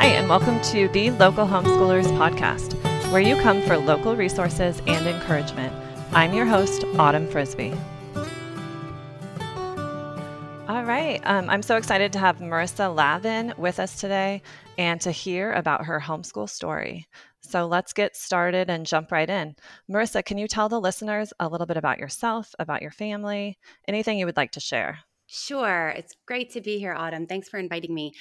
Hi, 0.00 0.06
and 0.06 0.30
welcome 0.30 0.58
to 0.62 0.88
the 0.88 1.10
Local 1.10 1.46
Homeschoolers 1.46 2.06
Podcast, 2.16 2.72
where 3.12 3.20
you 3.20 3.36
come 3.36 3.60
for 3.60 3.76
local 3.76 4.16
resources 4.16 4.80
and 4.86 5.06
encouragement. 5.06 5.74
I'm 6.12 6.32
your 6.32 6.46
host, 6.46 6.84
Autumn 6.98 7.28
Frisbee. 7.28 7.74
All 10.68 10.84
right, 10.84 11.20
um, 11.24 11.50
I'm 11.50 11.60
so 11.60 11.76
excited 11.76 12.14
to 12.14 12.18
have 12.18 12.38
Marissa 12.38 12.96
Lavin 12.96 13.52
with 13.58 13.78
us 13.78 14.00
today 14.00 14.40
and 14.78 14.98
to 15.02 15.10
hear 15.10 15.52
about 15.52 15.84
her 15.84 16.00
homeschool 16.00 16.48
story. 16.48 17.06
So 17.42 17.66
let's 17.66 17.92
get 17.92 18.16
started 18.16 18.70
and 18.70 18.86
jump 18.86 19.12
right 19.12 19.28
in. 19.28 19.54
Marissa, 19.90 20.24
can 20.24 20.38
you 20.38 20.48
tell 20.48 20.70
the 20.70 20.80
listeners 20.80 21.34
a 21.40 21.46
little 21.46 21.66
bit 21.66 21.76
about 21.76 21.98
yourself, 21.98 22.54
about 22.58 22.80
your 22.80 22.90
family, 22.90 23.58
anything 23.86 24.18
you 24.18 24.24
would 24.24 24.38
like 24.38 24.52
to 24.52 24.60
share? 24.60 25.00
Sure. 25.32 25.90
It's 25.90 26.16
great 26.26 26.50
to 26.54 26.60
be 26.60 26.80
here, 26.80 26.92
Autumn. 26.92 27.24
Thanks 27.24 27.48
for 27.48 27.60
inviting 27.60 27.94
me. 27.94 28.12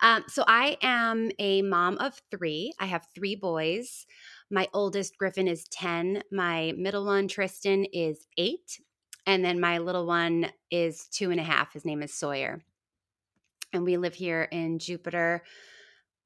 Um, 0.00 0.24
so, 0.28 0.44
I 0.48 0.78
am 0.80 1.30
a 1.38 1.60
mom 1.60 1.98
of 1.98 2.18
three. 2.30 2.72
I 2.80 2.86
have 2.86 3.06
three 3.14 3.36
boys. 3.36 4.06
My 4.50 4.66
oldest, 4.72 5.18
Griffin, 5.18 5.46
is 5.46 5.64
10. 5.64 6.22
My 6.32 6.72
middle 6.74 7.04
one, 7.04 7.28
Tristan, 7.28 7.84
is 7.92 8.26
eight. 8.38 8.80
And 9.26 9.44
then 9.44 9.60
my 9.60 9.76
little 9.76 10.06
one 10.06 10.50
is 10.70 11.06
two 11.08 11.30
and 11.30 11.38
a 11.38 11.42
half. 11.42 11.74
His 11.74 11.84
name 11.84 12.02
is 12.02 12.14
Sawyer. 12.14 12.62
And 13.74 13.84
we 13.84 13.98
live 13.98 14.14
here 14.14 14.48
in 14.50 14.78
Jupiter. 14.78 15.42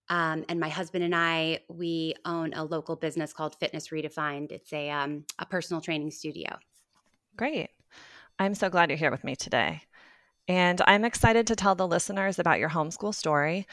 Um, 0.09 0.45
and 0.49 0.61
my 0.61 0.69
husband 0.69 1.03
and 1.03 1.17
I, 1.17 1.63
we 1.69 2.15
own 2.25 2.55
a 2.55 2.63
local 2.63 2.95
business 2.95 3.33
called 3.33 3.57
Fitness 3.59 3.89
Redefined. 3.89 4.53
It's 4.53 4.73
a, 4.73 4.89
um, 4.91 5.25
a 5.41 5.47
personal 5.47 5.81
training 5.81 6.13
studio. 6.13 6.61
Great. 7.37 7.71
I'm 8.39 8.55
so 8.55 8.71
glad 8.71 8.91
you're 8.91 8.99
here 8.99 9.11
with 9.11 9.25
me 9.25 9.35
today. 9.35 9.83
And 10.49 10.81
I'm 10.87 11.05
excited 11.05 11.47
to 11.49 11.57
tell 11.57 11.75
the 11.75 11.87
listeners 11.87 12.39
about 12.39 12.59
your 12.59 12.71
homeschool 12.71 13.15
story. 13.15 13.67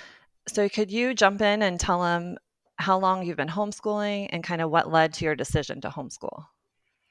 So, 0.48 0.70
could 0.70 0.92
you 0.92 1.14
jump 1.14 1.42
in 1.42 1.62
and 1.62 1.80
tell 1.80 2.04
them 2.04 2.38
how 2.78 3.00
long 3.00 3.26
you've 3.26 3.38
been 3.38 3.48
homeschooling 3.48 4.28
and 4.32 4.44
kind 4.44 4.62
of 4.62 4.70
what 4.70 4.92
led 4.92 5.14
to 5.14 5.26
your 5.26 5.36
decision 5.36 5.82
to 5.82 5.90
homeschool? 5.90 6.46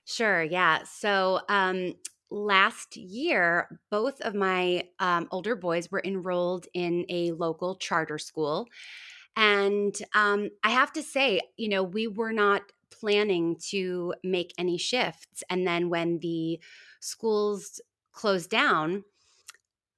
Sure. 0.05 0.43
Yeah. 0.43 0.83
So, 0.84 1.41
um, 1.48 1.95
last 2.31 2.97
year, 2.97 3.81
both 3.91 4.21
of 4.21 4.34
my 4.34 4.84
um, 4.98 5.29
older 5.31 5.56
boys 5.56 5.91
were 5.91 6.03
enrolled 6.05 6.67
in 6.75 7.06
a 7.09 7.33
local 7.33 7.77
charter 7.77 8.19
school. 8.19 8.69
And 9.37 9.97
um, 10.15 10.51
I 10.62 10.71
have 10.71 10.93
to 10.93 11.03
say, 11.03 11.41
you 11.56 11.69
know, 11.69 11.83
we 11.83 12.06
were 12.06 12.33
not 12.33 12.62
planning 12.91 13.56
to 13.71 14.15
make 14.23 14.53
any 14.59 14.78
shifts. 14.78 15.43
And 15.51 15.67
then 15.67 15.89
when 15.89 16.19
the 16.21 16.61
schools 17.01 17.81
closed 18.12 18.51
down, 18.51 19.05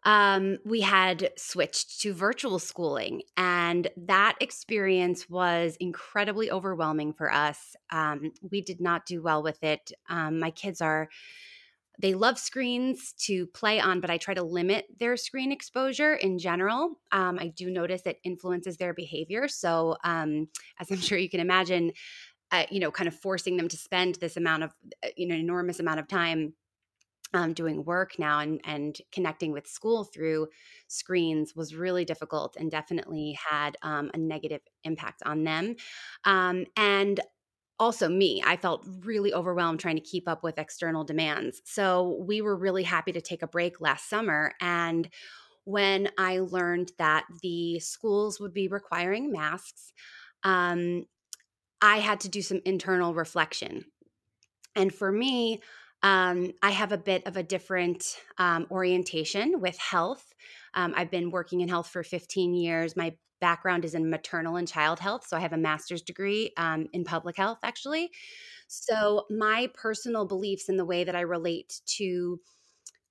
um, 0.07 0.59
we 0.65 0.81
had 0.83 1.33
switched 1.37 2.01
to 2.01 2.15
virtual 2.15 2.61
schooling. 2.61 3.23
And 3.37 3.89
that 3.97 4.37
experience 4.41 5.29
was 5.29 5.77
incredibly 5.81 6.49
overwhelming 6.49 7.13
for 7.13 7.31
us. 7.31 7.75
Um, 7.91 8.33
we 8.41 8.61
did 8.61 8.81
not 8.81 9.05
do 9.05 9.21
well 9.21 9.43
with 9.43 9.63
it. 9.65 9.91
Um, 10.09 10.39
my 10.39 10.53
kids 10.53 10.81
are, 10.81 11.09
they 11.99 12.15
love 12.15 12.39
screens 12.39 13.15
to 13.25 13.47
play 13.49 13.81
on, 13.81 14.01
but 14.01 14.09
I 14.09 14.17
try 14.17 14.35
to 14.35 14.45
limit 14.45 14.87
their 15.01 15.17
screen 15.17 15.51
exposure 15.51 16.15
in 16.15 16.39
general. 16.39 17.01
Um, 17.11 17.39
I 17.41 17.49
do 17.49 17.69
notice 17.69 18.03
it 18.07 18.21
influences 18.23 18.77
their 18.77 18.95
behavior. 18.95 19.49
So, 19.49 19.97
um, 20.05 20.49
as 20.79 20.89
I'm 20.91 20.99
sure 20.99 21.19
you 21.19 21.31
can 21.31 21.41
imagine, 21.41 21.91
uh, 22.53 22.67
you 22.71 22.79
know, 22.79 22.93
kind 22.93 23.09
of 23.09 23.15
forcing 23.19 23.57
them 23.57 23.67
to 23.67 23.77
spend 23.77 24.17
this 24.17 24.37
amount 24.37 24.63
of, 24.63 24.75
uh, 25.03 25.09
you 25.17 25.27
know, 25.27 25.35
enormous 25.35 25.81
amount 25.81 25.99
of 25.99 26.07
time 26.07 26.53
um, 27.35 27.53
doing 27.53 27.85
work 27.85 28.19
now 28.19 28.39
and 28.41 28.61
and 28.65 28.99
connecting 29.13 29.53
with 29.53 29.67
school 29.67 30.05
through 30.05 30.49
screens 30.89 31.55
was 31.55 31.75
really 31.75 32.05
difficult 32.05 32.57
and 32.59 32.71
definitely 32.71 33.39
had 33.49 33.77
um, 33.83 34.11
a 34.15 34.19
negative 34.19 34.63
impact 34.85 35.23
on 35.25 35.45
them. 35.45 35.77
Um, 36.25 36.67
and 36.77 37.21
also 37.79 38.09
me 38.09 38.43
i 38.47 38.57
felt 38.57 38.87
really 39.01 39.35
overwhelmed 39.35 39.79
trying 39.79 39.97
to 39.97 40.01
keep 40.01 40.27
up 40.29 40.43
with 40.43 40.59
external 40.59 41.05
demands. 41.05 41.61
So 41.65 42.17
we 42.27 42.41
were 42.41 42.57
really 42.57 42.85
happy 42.85 43.13
to 43.13 43.21
take 43.21 43.43
a 43.43 43.47
break 43.47 43.81
last 43.81 44.09
summer 44.09 44.53
and 44.61 45.09
when 45.65 46.09
i 46.17 46.39
learned 46.39 46.93
that 46.99 47.27
the 47.43 47.79
schools 47.81 48.41
would 48.41 48.55
be 48.55 48.69
requiring 48.69 49.31
masks 49.31 49.93
um, 50.43 51.05
i 51.83 51.99
had 51.99 52.21
to 52.21 52.29
do 52.31 52.41
some 52.41 52.63
internal 52.65 53.15
reflection. 53.15 53.85
And 54.75 54.95
for 54.95 55.11
me 55.11 55.61
um, 56.07 56.53
I 56.63 56.71
have 56.71 56.93
a 56.93 56.99
bit 56.99 57.27
of 57.27 57.37
a 57.37 57.43
different 57.43 58.17
um, 58.39 58.69
orientation 58.71 59.61
with 59.61 59.77
health. 59.77 60.33
Um, 60.73 60.95
I've 60.97 61.11
been 61.11 61.33
working 61.33 61.63
in 61.63 61.69
health 61.69 61.89
for 61.89 62.05
15 62.05 62.55
years. 62.55 62.95
My 62.95 63.17
background 63.41 63.85
is 63.85 63.93
in 63.93 64.09
maternal 64.09 64.55
and 64.55 64.69
child 64.69 65.01
health. 65.01 65.27
So 65.27 65.37
I 65.37 65.41
have 65.41 65.53
a 65.53 65.59
master's 65.59 66.03
degree 66.03 66.53
um, 66.57 66.87
in 66.93 67.03
public 67.03 67.37
health, 67.37 67.59
actually. 67.65 68.13
So 68.69 69.25
my 69.31 69.69
personal 69.75 70.27
beliefs 70.27 70.69
and 70.69 70.79
the 70.79 70.85
way 70.85 71.03
that 71.03 71.17
I 71.17 71.23
relate 71.23 71.81
to 71.97 72.39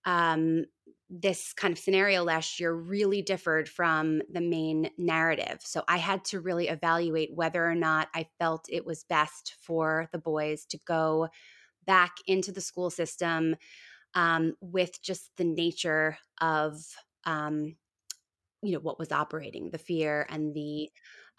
um, 0.06 0.64
this 1.10 1.52
kind 1.52 1.74
of 1.74 1.78
scenario 1.78 2.24
last 2.24 2.62
year 2.62 2.74
really 2.74 3.22
differed 3.22 3.68
from 3.68 4.22
the 4.32 4.42
main 4.42 4.90
narrative. 4.98 5.60
So 5.60 5.84
I 5.90 5.98
had 5.98 6.24
to 6.26 6.40
really 6.40 6.70
evaluate 6.70 7.36
whether 7.36 7.70
or 7.70 7.76
not 7.76 8.08
I 8.16 8.28
felt 8.40 8.68
it 8.70 8.86
was 8.86 9.04
best 9.04 9.56
for 9.60 10.08
the 10.14 10.18
boys 10.18 10.66
to 10.68 10.80
go 10.88 11.28
back 11.86 12.18
into 12.28 12.52
the 12.52 12.62
school 12.62 12.90
system 12.90 13.56
um, 14.14 14.54
with 14.62 15.02
just 15.02 15.32
the 15.38 15.44
nature 15.44 16.18
of 16.42 16.78
um, 17.26 17.76
you 18.62 18.72
know 18.74 18.80
what 18.80 19.00
was 19.00 19.12
operating 19.12 19.70
the 19.72 19.78
fear 19.78 20.26
and 20.30 20.54
the 20.56 20.90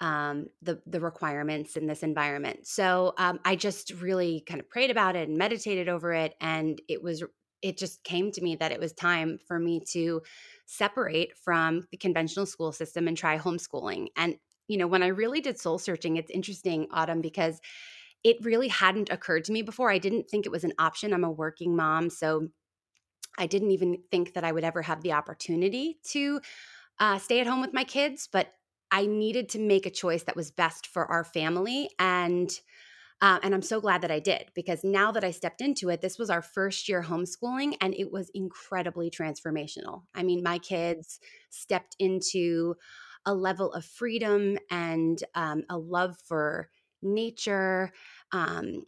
um, 0.00 0.46
the 0.62 0.80
the 0.86 1.00
requirements 1.00 1.76
in 1.76 1.86
this 1.86 2.02
environment. 2.02 2.66
So 2.66 3.14
um, 3.18 3.40
i 3.44 3.56
just 3.56 3.92
really 3.94 4.42
kind 4.46 4.60
of 4.60 4.68
prayed 4.68 4.90
about 4.90 5.16
it 5.16 5.28
and 5.28 5.38
meditated 5.38 5.88
over 5.88 6.12
it 6.12 6.34
and 6.40 6.80
it 6.88 7.02
was 7.02 7.24
it 7.62 7.78
just 7.78 8.04
came 8.04 8.30
to 8.32 8.42
me 8.42 8.54
that 8.56 8.70
it 8.70 8.78
was 8.78 8.92
time 8.92 9.38
for 9.48 9.58
me 9.58 9.80
to 9.92 10.22
separate 10.66 11.36
from 11.38 11.86
the 11.90 11.96
conventional 11.96 12.44
school 12.46 12.70
system 12.70 13.08
and 13.08 13.16
try 13.16 13.38
homeschooling. 13.38 14.08
And 14.16 14.36
you 14.68 14.76
know 14.76 14.86
when 14.86 15.02
i 15.02 15.06
really 15.06 15.40
did 15.40 15.58
soul 15.58 15.78
searching 15.78 16.16
it's 16.16 16.30
interesting 16.30 16.86
autumn 16.90 17.20
because 17.20 17.60
it 18.26 18.44
really 18.44 18.66
hadn't 18.66 19.08
occurred 19.08 19.44
to 19.44 19.52
me 19.52 19.62
before. 19.62 19.88
I 19.88 19.98
didn't 19.98 20.28
think 20.28 20.46
it 20.46 20.52
was 20.52 20.64
an 20.64 20.72
option. 20.80 21.14
I'm 21.14 21.22
a 21.22 21.30
working 21.30 21.76
mom, 21.76 22.10
so 22.10 22.48
I 23.38 23.46
didn't 23.46 23.70
even 23.70 24.02
think 24.10 24.34
that 24.34 24.42
I 24.44 24.50
would 24.50 24.64
ever 24.64 24.82
have 24.82 25.02
the 25.02 25.12
opportunity 25.12 26.00
to 26.08 26.40
uh, 26.98 27.18
stay 27.18 27.40
at 27.40 27.46
home 27.46 27.60
with 27.60 27.72
my 27.72 27.84
kids. 27.84 28.28
But 28.30 28.52
I 28.90 29.06
needed 29.06 29.48
to 29.50 29.60
make 29.60 29.86
a 29.86 29.90
choice 29.90 30.24
that 30.24 30.36
was 30.36 30.50
best 30.50 30.88
for 30.88 31.06
our 31.06 31.24
family, 31.24 31.90
and 32.00 32.50
uh, 33.20 33.38
and 33.42 33.54
I'm 33.54 33.62
so 33.62 33.80
glad 33.80 34.02
that 34.02 34.10
I 34.10 34.20
did 34.20 34.50
because 34.54 34.84
now 34.84 35.12
that 35.12 35.24
I 35.24 35.30
stepped 35.30 35.60
into 35.62 35.88
it, 35.88 36.02
this 36.02 36.18
was 36.18 36.30
our 36.30 36.42
first 36.42 36.88
year 36.88 37.02
homeschooling, 37.02 37.76
and 37.80 37.94
it 37.94 38.12
was 38.12 38.30
incredibly 38.34 39.10
transformational. 39.10 40.02
I 40.14 40.24
mean, 40.24 40.42
my 40.42 40.58
kids 40.58 41.20
stepped 41.50 41.96
into 42.00 42.74
a 43.24 43.34
level 43.34 43.72
of 43.72 43.84
freedom 43.84 44.58
and 44.70 45.22
um, 45.34 45.64
a 45.70 45.78
love 45.78 46.16
for 46.26 46.70
nature. 47.02 47.92
Um, 48.32 48.84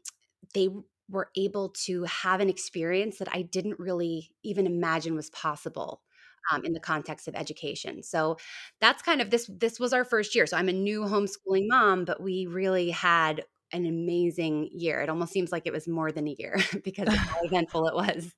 they 0.55 0.69
were 1.11 1.31
able 1.37 1.71
to 1.87 2.05
have 2.05 2.41
an 2.41 2.49
experience 2.49 3.19
that 3.19 3.29
I 3.33 3.43
didn't 3.43 3.79
really 3.79 4.31
even 4.43 4.67
imagine 4.67 5.15
was 5.15 5.31
possible. 5.31 6.03
Um, 6.51 6.65
in 6.65 6.73
the 6.73 6.81
context 6.81 7.29
of 7.29 7.35
education, 7.35 8.03
so 8.03 8.39
that's 8.81 9.03
kind 9.03 9.21
of 9.21 9.29
this. 9.29 9.51
This 9.53 9.79
was 9.79 9.93
our 9.93 10.05
first 10.05 10.35
year, 10.35 10.47
so 10.47 10.57
I'm 10.57 10.71
a 10.71 10.73
new 10.73 11.03
homeschooling 11.03 11.67
mom, 11.69 12.07
but 12.07 12.23
we 12.23 12.47
really 12.47 12.91
had 12.91 13.45
an 13.73 13.87
amazing 13.87 14.71
year. 14.73 15.01
It 15.01 15.09
almost 15.09 15.33
seems 15.33 15.53
like 15.53 15.67
it 15.67 15.73
was 15.73 15.87
more 15.87 16.11
than 16.11 16.27
a 16.27 16.37
year 16.39 16.59
because 16.85 17.09
of 17.09 17.15
how 17.15 17.41
eventful 17.43 17.87
it 17.89 17.95
was. 17.95 18.35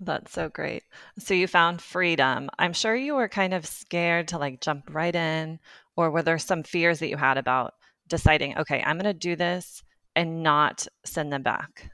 That's 0.00 0.32
so 0.32 0.48
great. 0.48 0.84
So 1.18 1.34
you 1.34 1.46
found 1.46 1.82
freedom. 1.82 2.50
I'm 2.58 2.72
sure 2.72 2.94
you 2.94 3.14
were 3.14 3.28
kind 3.28 3.54
of 3.54 3.66
scared 3.66 4.28
to 4.28 4.38
like 4.38 4.60
jump 4.60 4.90
right 4.92 5.14
in, 5.14 5.58
or 5.96 6.10
were 6.10 6.22
there 6.22 6.38
some 6.38 6.62
fears 6.62 7.00
that 7.00 7.08
you 7.08 7.16
had 7.16 7.38
about 7.38 7.74
deciding, 8.06 8.56
okay, 8.58 8.82
I'm 8.84 8.96
going 8.98 9.12
to 9.12 9.18
do 9.18 9.34
this 9.34 9.82
and 10.16 10.42
not 10.42 10.86
send 11.04 11.32
them 11.32 11.42
back? 11.42 11.90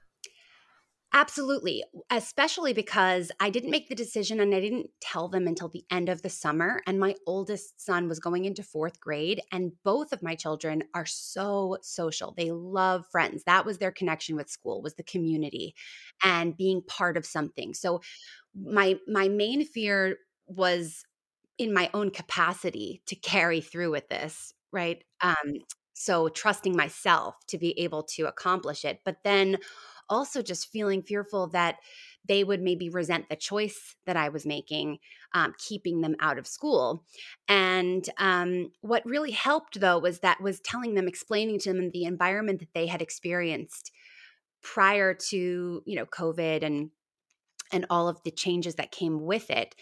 Absolutely, 1.17 1.85
especially 2.11 2.73
because 2.73 3.31
I 3.39 3.49
didn't 3.49 3.71
make 3.71 3.89
the 3.89 3.95
decision 3.95 4.41
and 4.41 4.53
I 4.53 4.59
didn't 4.59 4.91
tell 5.01 5.29
them 5.29 5.47
until 5.47 5.69
the 5.69 5.85
end 5.89 6.09
of 6.09 6.23
the 6.23 6.29
summer. 6.29 6.83
And 6.89 6.99
my 6.99 7.15
oldest 7.25 7.81
son 7.81 8.09
was 8.09 8.19
going 8.19 8.47
into 8.47 8.65
fourth 8.65 8.99
grade, 8.99 9.41
and 9.53 9.71
both 9.85 10.13
of 10.13 10.25
my 10.25 10.35
children 10.35 10.83
are 10.93 11.07
so 11.07 11.79
social. 11.83 12.35
They 12.37 12.51
love 12.51 13.07
friends. 13.13 13.45
That 13.45 13.65
was 13.65 13.79
their 13.79 13.93
connection 13.93 14.35
with 14.35 14.51
school, 14.51 14.83
was 14.83 14.97
the 14.97 15.05
community 15.05 15.77
and 16.25 16.57
being 16.57 16.83
part 16.83 17.17
of 17.17 17.25
something. 17.25 17.75
So 17.75 18.01
my 18.53 18.97
my 19.07 19.29
main 19.29 19.65
fear 19.65 20.17
was 20.49 21.05
in 21.59 21.73
my 21.73 21.91
own 21.95 22.11
capacity 22.11 23.03
to 23.07 23.15
carry 23.15 23.61
through 23.61 23.93
with 23.93 24.09
this, 24.09 24.53
right? 24.73 25.05
Um, 25.21 25.61
so 25.95 26.29
trusting 26.29 26.77
myself 26.77 27.35
to 27.47 27.57
be 27.57 27.79
able 27.79 28.03
to 28.03 28.27
accomplish 28.27 28.85
it 28.85 29.01
but 29.05 29.17
then 29.25 29.57
also 30.09 30.43
just 30.43 30.71
feeling 30.71 31.03
fearful 31.03 31.49
that 31.49 31.77
they 32.27 32.43
would 32.43 32.63
maybe 32.63 32.89
resent 32.89 33.29
the 33.29 33.37
choice 33.37 33.97
that 34.07 34.17
I 34.17 34.31
was 34.31 34.47
making, 34.47 34.99
um, 35.35 35.55
keeping 35.59 36.01
them 36.01 36.17
out 36.21 36.39
of 36.39 36.47
school. 36.47 37.05
And 37.49 38.09
um, 38.19 38.71
what 38.81 39.05
really 39.05 39.31
helped, 39.31 39.81
though, 39.81 39.99
was 39.99 40.21
that 40.21 40.41
was 40.41 40.61
telling 40.61 40.95
them, 40.95 41.09
explaining 41.09 41.59
to 41.61 41.73
them 41.73 41.91
the 41.91 42.05
environment 42.05 42.61
that 42.61 42.73
they 42.75 42.87
had 42.87 43.03
experienced 43.03 43.93
prior 44.63 45.13
to 45.13 45.83
you 45.85 45.95
know 45.97 46.07
COVID 46.07 46.65
and 46.65 46.91
and 47.71 47.85
all 47.91 48.09
of 48.09 48.23
the 48.25 48.31
changes 48.31 48.77
that 48.77 48.91
came 48.91 49.21
with 49.25 49.51
it. 49.51 49.75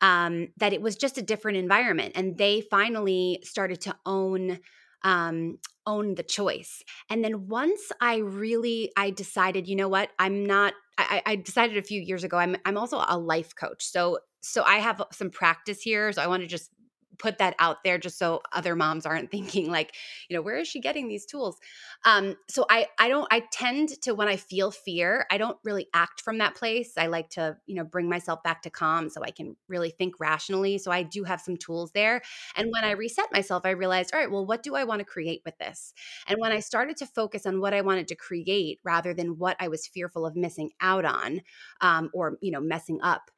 Um, 0.00 0.48
that 0.58 0.72
it 0.72 0.80
was 0.80 0.94
just 0.94 1.18
a 1.18 1.22
different 1.22 1.58
environment, 1.58 2.12
and 2.14 2.38
they 2.38 2.60
finally 2.60 3.40
started 3.42 3.80
to 3.82 3.96
own 4.06 4.60
um, 5.02 5.58
own 5.86 6.14
the 6.14 6.22
choice. 6.22 6.82
And 7.08 7.24
then 7.24 7.48
once 7.48 7.90
I 8.00 8.18
really 8.18 8.92
I 8.96 9.10
decided, 9.10 9.68
you 9.68 9.76
know 9.76 9.88
what, 9.88 10.10
I'm 10.18 10.44
not. 10.44 10.74
I, 10.96 11.22
I 11.24 11.36
decided 11.36 11.76
a 11.76 11.82
few 11.82 12.00
years 12.00 12.24
ago. 12.24 12.38
I'm 12.38 12.56
I'm 12.64 12.76
also 12.76 13.02
a 13.06 13.18
life 13.18 13.54
coach, 13.54 13.84
so 13.84 14.18
so 14.40 14.62
I 14.64 14.78
have 14.78 15.02
some 15.12 15.30
practice 15.30 15.80
here. 15.80 16.12
So 16.12 16.22
I 16.22 16.26
want 16.26 16.42
to 16.42 16.48
just 16.48 16.70
put 17.18 17.38
that 17.38 17.54
out 17.58 17.84
there 17.84 17.98
just 17.98 18.18
so 18.18 18.40
other 18.52 18.76
moms 18.76 19.06
aren't 19.06 19.30
thinking 19.38 19.70
like 19.70 19.94
you 20.28 20.36
know 20.36 20.42
where 20.42 20.56
is 20.58 20.68
she 20.68 20.80
getting 20.80 21.08
these 21.08 21.26
tools? 21.26 21.58
Um 22.04 22.36
so 22.48 22.64
i 22.70 22.86
i 22.98 23.08
don't 23.08 23.26
i 23.30 23.40
tend 23.52 24.00
to 24.02 24.14
when 24.14 24.28
i 24.28 24.36
feel 24.36 24.70
fear 24.70 25.26
i 25.30 25.38
don't 25.38 25.58
really 25.64 25.88
act 25.94 26.20
from 26.20 26.38
that 26.38 26.54
place. 26.54 26.92
I 26.96 27.06
like 27.06 27.30
to 27.30 27.56
you 27.66 27.74
know 27.74 27.84
bring 27.84 28.08
myself 28.08 28.42
back 28.42 28.62
to 28.62 28.70
calm 28.70 29.10
so 29.10 29.22
i 29.22 29.30
can 29.30 29.56
really 29.68 29.90
think 29.90 30.14
rationally 30.20 30.78
so 30.78 30.90
i 30.90 31.02
do 31.02 31.24
have 31.24 31.40
some 31.40 31.56
tools 31.56 31.92
there. 31.92 32.22
And 32.56 32.70
when 32.72 32.84
i 32.84 32.92
reset 32.92 33.32
myself 33.32 33.62
i 33.64 33.70
realized 33.70 34.14
all 34.14 34.20
right 34.20 34.30
well 34.30 34.46
what 34.46 34.62
do 34.62 34.74
i 34.74 34.84
want 34.84 35.00
to 35.00 35.04
create 35.04 35.42
with 35.44 35.58
this? 35.58 35.92
And 36.26 36.38
when 36.40 36.52
i 36.52 36.60
started 36.60 36.96
to 36.98 37.06
focus 37.06 37.46
on 37.46 37.60
what 37.60 37.74
i 37.74 37.80
wanted 37.80 38.08
to 38.08 38.14
create 38.16 38.78
rather 38.84 39.14
than 39.14 39.38
what 39.38 39.56
i 39.60 39.68
was 39.68 39.86
fearful 39.86 40.26
of 40.26 40.36
missing 40.36 40.70
out 40.80 41.04
on 41.04 41.40
um, 41.80 42.10
or 42.14 42.38
you 42.40 42.50
know 42.50 42.60
messing 42.60 43.00
up 43.02 43.30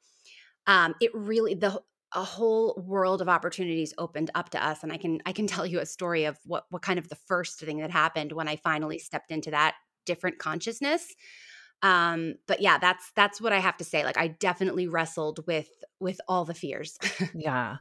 um, 0.66 0.94
it 1.00 1.10
really 1.14 1.54
the 1.54 1.80
a 2.12 2.24
whole 2.24 2.82
world 2.86 3.22
of 3.22 3.28
opportunities 3.28 3.94
opened 3.98 4.30
up 4.34 4.50
to 4.50 4.64
us 4.64 4.82
and 4.82 4.92
i 4.92 4.96
can 4.96 5.20
i 5.26 5.32
can 5.32 5.46
tell 5.48 5.66
you 5.66 5.78
a 5.78 5.86
story 5.86 6.24
of 6.24 6.38
what 6.44 6.64
what 6.70 6.82
kind 6.82 6.98
of 6.98 7.08
the 7.08 7.14
first 7.14 7.60
thing 7.60 7.78
that 7.78 7.90
happened 7.90 8.32
when 8.32 8.48
i 8.48 8.56
finally 8.56 8.98
stepped 8.98 9.30
into 9.30 9.50
that 9.50 9.74
different 10.06 10.38
consciousness 10.38 11.14
um 11.82 12.34
but 12.46 12.60
yeah 12.60 12.78
that's 12.78 13.10
that's 13.14 13.40
what 13.40 13.52
i 13.52 13.58
have 13.58 13.76
to 13.76 13.84
say 13.84 14.04
like 14.04 14.18
i 14.18 14.26
definitely 14.26 14.86
wrestled 14.86 15.46
with 15.46 15.68
with 15.98 16.20
all 16.28 16.44
the 16.44 16.54
fears 16.54 16.98
yeah 17.34 17.76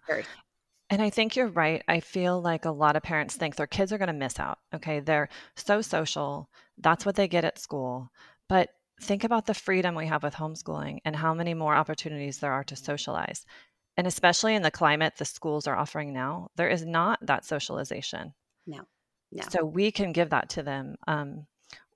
and 0.89 1.01
I 1.01 1.11
think 1.11 1.35
you're 1.35 1.47
right. 1.47 1.83
I 1.87 1.99
feel 1.99 2.41
like 2.41 2.65
a 2.65 2.71
lot 2.71 2.95
of 2.95 3.03
parents 3.03 3.35
think 3.35 3.55
their 3.55 3.67
kids 3.67 3.93
are 3.93 3.99
going 3.99 4.07
to 4.07 4.13
miss 4.13 4.39
out. 4.39 4.57
Okay. 4.73 4.99
They're 4.99 5.29
so 5.55 5.81
social. 5.81 6.49
That's 6.79 7.05
what 7.05 7.15
they 7.15 7.27
get 7.27 7.45
at 7.45 7.59
school. 7.59 8.09
But 8.47 8.69
think 9.01 9.23
about 9.23 9.45
the 9.45 9.53
freedom 9.53 9.95
we 9.95 10.07
have 10.07 10.23
with 10.23 10.33
homeschooling 10.33 10.99
and 11.05 11.15
how 11.15 11.33
many 11.33 11.53
more 11.53 11.75
opportunities 11.75 12.39
there 12.39 12.51
are 12.51 12.63
to 12.65 12.75
socialize. 12.75 13.45
And 13.99 14.07
especially 14.07 14.55
in 14.55 14.61
the 14.61 14.71
climate 14.71 15.15
the 15.17 15.25
schools 15.25 15.67
are 15.67 15.75
offering 15.75 16.13
now, 16.13 16.51
there 16.55 16.69
is 16.69 16.85
not 16.85 17.19
that 17.21 17.43
socialization. 17.43 18.33
No, 18.65 18.87
no. 19.29 19.43
So 19.49 19.65
we 19.65 19.91
can 19.91 20.13
give 20.13 20.29
that 20.29 20.47
to 20.51 20.63
them. 20.63 20.95
Um, 21.05 21.47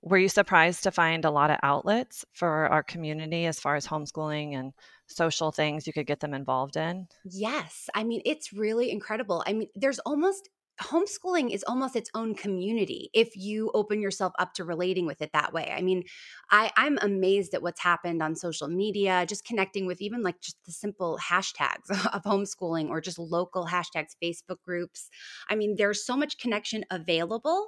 were 0.02 0.18
you 0.18 0.28
surprised 0.28 0.82
to 0.82 0.90
find 0.90 1.24
a 1.24 1.30
lot 1.30 1.50
of 1.50 1.56
outlets 1.62 2.22
for 2.34 2.68
our 2.68 2.82
community 2.82 3.46
as 3.46 3.58
far 3.58 3.74
as 3.74 3.86
homeschooling 3.86 4.52
and 4.52 4.74
social 5.06 5.50
things 5.50 5.86
you 5.86 5.94
could 5.94 6.06
get 6.06 6.20
them 6.20 6.34
involved 6.34 6.76
in? 6.76 7.08
Yes. 7.24 7.88
I 7.94 8.04
mean, 8.04 8.20
it's 8.26 8.52
really 8.52 8.90
incredible. 8.90 9.42
I 9.46 9.54
mean, 9.54 9.68
there's 9.74 10.00
almost 10.00 10.50
homeschooling 10.80 11.50
is 11.54 11.64
almost 11.64 11.94
its 11.94 12.10
own 12.14 12.34
community 12.34 13.10
if 13.14 13.36
you 13.36 13.70
open 13.74 14.00
yourself 14.00 14.32
up 14.38 14.54
to 14.54 14.64
relating 14.64 15.06
with 15.06 15.22
it 15.22 15.30
that 15.32 15.52
way. 15.52 15.72
I 15.74 15.82
mean, 15.82 16.04
I, 16.50 16.70
I'm 16.76 16.98
amazed 17.00 17.54
at 17.54 17.62
what's 17.62 17.80
happened 17.80 18.22
on 18.22 18.34
social 18.34 18.68
media, 18.68 19.24
just 19.28 19.44
connecting 19.44 19.86
with 19.86 20.00
even 20.00 20.22
like 20.22 20.40
just 20.40 20.56
the 20.64 20.72
simple 20.72 21.18
hashtags 21.22 21.90
of 22.12 22.22
homeschooling 22.24 22.88
or 22.88 23.00
just 23.00 23.18
local 23.18 23.66
hashtags, 23.66 24.16
Facebook 24.22 24.62
groups. 24.64 25.10
I 25.48 25.54
mean, 25.54 25.76
there's 25.76 26.04
so 26.04 26.16
much 26.16 26.38
connection 26.38 26.84
available 26.90 27.66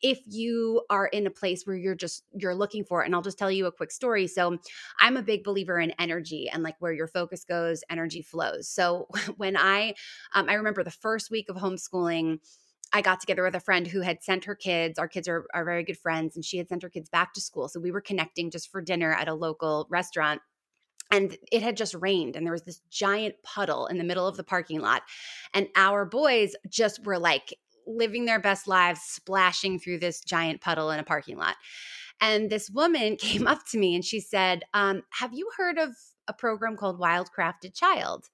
if 0.00 0.20
you 0.26 0.82
are 0.88 1.06
in 1.06 1.26
a 1.26 1.30
place 1.30 1.64
where 1.64 1.76
you're 1.76 1.94
just 1.94 2.24
you're 2.32 2.54
looking 2.54 2.84
for 2.84 3.02
it. 3.02 3.06
And 3.06 3.14
I'll 3.14 3.22
just 3.22 3.38
tell 3.38 3.50
you 3.50 3.66
a 3.66 3.72
quick 3.72 3.90
story. 3.90 4.26
So 4.26 4.58
I'm 4.98 5.16
a 5.16 5.22
big 5.22 5.44
believer 5.44 5.78
in 5.78 5.92
energy 5.98 6.48
and 6.52 6.62
like 6.62 6.76
where 6.78 6.92
your 6.92 7.06
focus 7.06 7.44
goes, 7.44 7.82
energy 7.90 8.22
flows. 8.22 8.68
So 8.68 9.08
when 9.36 9.56
I 9.56 9.94
um, 10.34 10.48
I 10.48 10.54
remember 10.54 10.82
the 10.82 10.90
first 10.90 11.30
week 11.30 11.50
of 11.50 11.56
homeschooling 11.56 12.38
I 12.92 13.02
got 13.02 13.20
together 13.20 13.42
with 13.42 13.54
a 13.54 13.60
friend 13.60 13.86
who 13.86 14.00
had 14.00 14.22
sent 14.22 14.44
her 14.44 14.54
kids, 14.54 14.98
our 14.98 15.08
kids 15.08 15.28
are, 15.28 15.46
are 15.52 15.64
very 15.64 15.84
good 15.84 15.98
friends, 15.98 16.36
and 16.36 16.44
she 16.44 16.58
had 16.58 16.68
sent 16.68 16.82
her 16.82 16.88
kids 16.88 17.08
back 17.08 17.34
to 17.34 17.40
school. 17.40 17.68
So 17.68 17.80
we 17.80 17.90
were 17.90 18.00
connecting 18.00 18.50
just 18.50 18.70
for 18.70 18.80
dinner 18.80 19.12
at 19.12 19.28
a 19.28 19.34
local 19.34 19.86
restaurant. 19.90 20.40
And 21.10 21.36
it 21.52 21.62
had 21.62 21.76
just 21.76 21.94
rained, 21.94 22.34
and 22.34 22.44
there 22.44 22.52
was 22.52 22.64
this 22.64 22.80
giant 22.90 23.36
puddle 23.44 23.86
in 23.86 23.98
the 23.98 24.04
middle 24.04 24.26
of 24.26 24.36
the 24.36 24.44
parking 24.44 24.80
lot. 24.80 25.02
And 25.54 25.68
our 25.76 26.04
boys 26.04 26.54
just 26.68 27.04
were 27.04 27.18
like 27.18 27.54
living 27.86 28.24
their 28.24 28.40
best 28.40 28.66
lives, 28.66 29.00
splashing 29.02 29.78
through 29.78 29.98
this 29.98 30.20
giant 30.20 30.60
puddle 30.60 30.90
in 30.90 30.98
a 30.98 31.04
parking 31.04 31.36
lot. 31.36 31.56
And 32.20 32.50
this 32.50 32.70
woman 32.70 33.16
came 33.20 33.46
up 33.46 33.60
to 33.70 33.78
me 33.78 33.94
and 33.94 34.04
she 34.04 34.20
said, 34.20 34.64
um, 34.74 35.02
Have 35.10 35.32
you 35.32 35.50
heard 35.56 35.78
of 35.78 35.90
a 36.28 36.32
program 36.32 36.76
called 36.76 37.00
Wildcrafted 37.00 37.74
Child? 37.74 38.26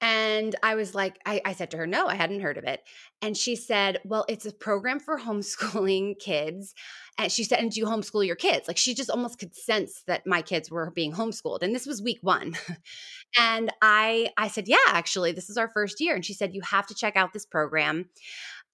And 0.00 0.56
I 0.62 0.76
was 0.76 0.94
like, 0.94 1.18
I, 1.26 1.42
I, 1.44 1.52
said 1.52 1.70
to 1.72 1.76
her, 1.76 1.86
no, 1.86 2.06
I 2.06 2.14
hadn't 2.14 2.40
heard 2.40 2.56
of 2.56 2.64
it. 2.64 2.82
And 3.20 3.36
she 3.36 3.54
said, 3.54 3.98
well, 4.04 4.24
it's 4.28 4.46
a 4.46 4.52
program 4.52 4.98
for 4.98 5.18
homeschooling 5.18 6.18
kids. 6.20 6.74
And 7.18 7.30
she 7.30 7.44
said, 7.44 7.58
and 7.58 7.70
do 7.70 7.80
you 7.80 7.86
homeschool 7.86 8.26
your 8.26 8.36
kids? 8.36 8.66
Like 8.66 8.78
she 8.78 8.94
just 8.94 9.10
almost 9.10 9.38
could 9.38 9.54
sense 9.54 10.02
that 10.06 10.26
my 10.26 10.40
kids 10.40 10.70
were 10.70 10.90
being 10.90 11.12
homeschooled. 11.12 11.62
And 11.62 11.74
this 11.74 11.86
was 11.86 12.00
week 12.00 12.18
one. 12.22 12.56
and 13.38 13.70
I, 13.82 14.30
I 14.38 14.48
said, 14.48 14.68
yeah, 14.68 14.78
actually, 14.86 15.32
this 15.32 15.50
is 15.50 15.58
our 15.58 15.68
first 15.68 16.00
year. 16.00 16.14
And 16.14 16.24
she 16.24 16.34
said, 16.34 16.54
you 16.54 16.62
have 16.62 16.86
to 16.86 16.94
check 16.94 17.16
out 17.16 17.34
this 17.34 17.44
program. 17.44 18.08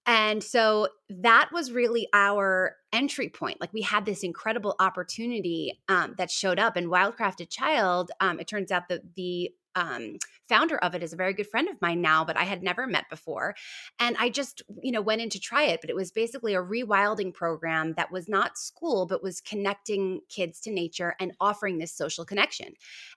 And 0.05 0.41
so 0.41 0.87
that 1.09 1.49
was 1.51 1.73
really 1.73 2.07
our 2.13 2.77
entry 2.93 3.27
point. 3.27 3.59
Like 3.59 3.73
we 3.73 3.81
had 3.81 4.05
this 4.05 4.23
incredible 4.23 4.75
opportunity 4.79 5.81
um, 5.89 6.15
that 6.17 6.31
showed 6.31 6.59
up. 6.59 6.77
And 6.77 6.87
Wildcrafted 6.87 7.49
Child, 7.49 8.11
um, 8.21 8.39
it 8.39 8.47
turns 8.47 8.71
out 8.71 8.87
that 8.87 9.15
the 9.15 9.51
um, 9.77 10.17
founder 10.49 10.77
of 10.79 10.95
it 10.95 11.03
is 11.03 11.13
a 11.13 11.17
very 11.17 11.33
good 11.33 11.47
friend 11.47 11.69
of 11.69 11.79
mine 11.81 12.01
now, 12.01 12.25
but 12.25 12.35
I 12.35 12.43
had 12.43 12.63
never 12.63 12.87
met 12.87 13.05
before. 13.11 13.55
And 13.99 14.15
I 14.19 14.29
just, 14.29 14.63
you 14.81 14.91
know, 14.91 15.01
went 15.01 15.21
in 15.21 15.29
to 15.29 15.39
try 15.39 15.65
it. 15.65 15.81
But 15.81 15.91
it 15.91 15.95
was 15.95 16.11
basically 16.11 16.55
a 16.55 16.63
rewilding 16.63 17.31
program 17.33 17.93
that 17.93 18.11
was 18.11 18.27
not 18.27 18.57
school, 18.57 19.05
but 19.05 19.21
was 19.21 19.39
connecting 19.39 20.21
kids 20.29 20.59
to 20.61 20.71
nature 20.71 21.15
and 21.19 21.33
offering 21.39 21.77
this 21.77 21.93
social 21.93 22.25
connection. 22.25 22.73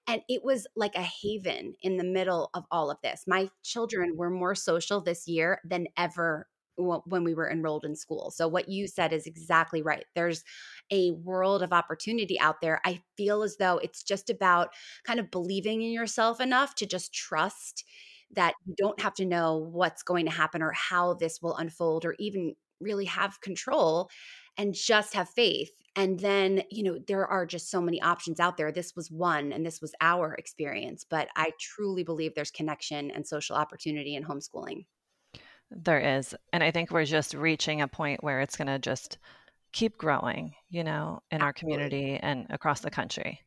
And 0.06 0.20
it 0.28 0.44
was 0.44 0.66
like 0.76 0.94
a 0.96 1.02
haven 1.02 1.74
in 1.82 1.96
the 1.96 2.04
middle 2.04 2.50
of 2.52 2.64
all 2.70 2.90
of 2.90 2.98
this. 3.02 3.24
My 3.26 3.48
children 3.62 4.16
were 4.16 4.30
more 4.30 4.54
social 4.54 5.00
this 5.00 5.26
year 5.26 5.60
than 5.64 5.86
ever 5.96 6.46
when 6.80 7.24
we 7.24 7.34
were 7.34 7.50
enrolled 7.50 7.84
in 7.84 7.94
school. 7.96 8.30
So 8.30 8.48
what 8.48 8.68
you 8.68 8.86
said 8.86 9.12
is 9.12 9.26
exactly 9.26 9.82
right. 9.82 10.04
There's 10.14 10.44
a 10.90 11.12
world 11.12 11.62
of 11.62 11.72
opportunity 11.72 12.38
out 12.40 12.60
there. 12.60 12.80
I 12.84 13.02
feel 13.16 13.42
as 13.42 13.56
though 13.56 13.78
it's 13.78 14.02
just 14.02 14.30
about 14.30 14.70
kind 15.04 15.20
of 15.20 15.30
believing 15.30 15.82
in 15.82 15.92
yourself 15.92 16.40
enough 16.40 16.74
to 16.76 16.86
just 16.86 17.12
trust 17.12 17.84
that 18.32 18.54
you 18.64 18.74
don't 18.76 19.00
have 19.00 19.14
to 19.14 19.24
know 19.24 19.56
what's 19.56 20.02
going 20.02 20.24
to 20.26 20.30
happen 20.32 20.62
or 20.62 20.72
how 20.72 21.14
this 21.14 21.42
will 21.42 21.56
unfold 21.56 22.04
or 22.04 22.14
even 22.18 22.54
really 22.80 23.04
have 23.04 23.40
control 23.40 24.08
and 24.56 24.74
just 24.74 25.14
have 25.14 25.28
faith. 25.28 25.70
And 25.96 26.20
then, 26.20 26.62
you 26.70 26.82
know, 26.82 26.98
there 27.08 27.26
are 27.26 27.44
just 27.44 27.70
so 27.70 27.80
many 27.80 28.00
options 28.00 28.38
out 28.40 28.56
there. 28.56 28.70
This 28.70 28.94
was 28.94 29.10
one 29.10 29.52
and 29.52 29.66
this 29.66 29.80
was 29.80 29.94
our 30.00 30.34
experience, 30.34 31.04
but 31.08 31.28
I 31.36 31.52
truly 31.58 32.04
believe 32.04 32.34
there's 32.34 32.50
connection 32.50 33.10
and 33.10 33.26
social 33.26 33.56
opportunity 33.56 34.14
in 34.14 34.24
homeschooling. 34.24 34.84
There 35.70 36.18
is. 36.18 36.34
And 36.52 36.62
I 36.62 36.70
think 36.70 36.90
we're 36.90 37.04
just 37.04 37.34
reaching 37.34 37.80
a 37.80 37.88
point 37.88 38.24
where 38.24 38.40
it's 38.40 38.56
going 38.56 38.68
to 38.68 38.78
just 38.78 39.18
keep 39.72 39.96
growing, 39.96 40.54
you 40.68 40.84
know, 40.84 41.20
in 41.30 41.42
our 41.42 41.52
community 41.52 42.18
and 42.20 42.46
across 42.50 42.80
the 42.80 42.90
country. 42.90 43.40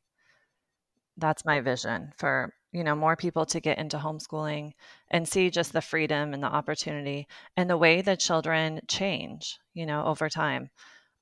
That's 1.17 1.45
my 1.45 1.59
vision 1.59 2.13
for, 2.17 2.53
you 2.71 2.83
know, 2.83 2.95
more 2.95 3.15
people 3.15 3.45
to 3.47 3.59
get 3.59 3.77
into 3.77 3.97
homeschooling 3.97 4.71
and 5.11 5.27
see 5.27 5.49
just 5.49 5.73
the 5.73 5.81
freedom 5.81 6.33
and 6.33 6.41
the 6.41 6.47
opportunity 6.47 7.27
and 7.55 7.69
the 7.69 7.77
way 7.77 8.01
that 8.01 8.19
children 8.19 8.79
change, 8.87 9.59
you 9.73 9.85
know, 9.85 10.05
over 10.05 10.29
time. 10.29 10.69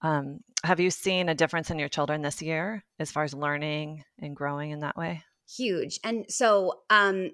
Um, 0.04 0.40
have 0.64 0.80
you 0.80 0.92
seen 0.92 1.30
a 1.30 1.36
difference 1.36 1.70
in 1.70 1.80
your 1.80 1.90
children 1.90 2.22
this 2.22 2.42
year 2.42 2.84
as 3.00 3.12
far 3.12 3.24
as 3.24 3.34
learning 3.34 4.04
and 4.20 4.36
growing 4.36 4.72
in 4.72 4.80
that 4.80 4.96
way? 4.96 5.24
Huge. 5.58 6.00
And 6.04 6.26
so 6.30 6.82
um, 6.90 7.32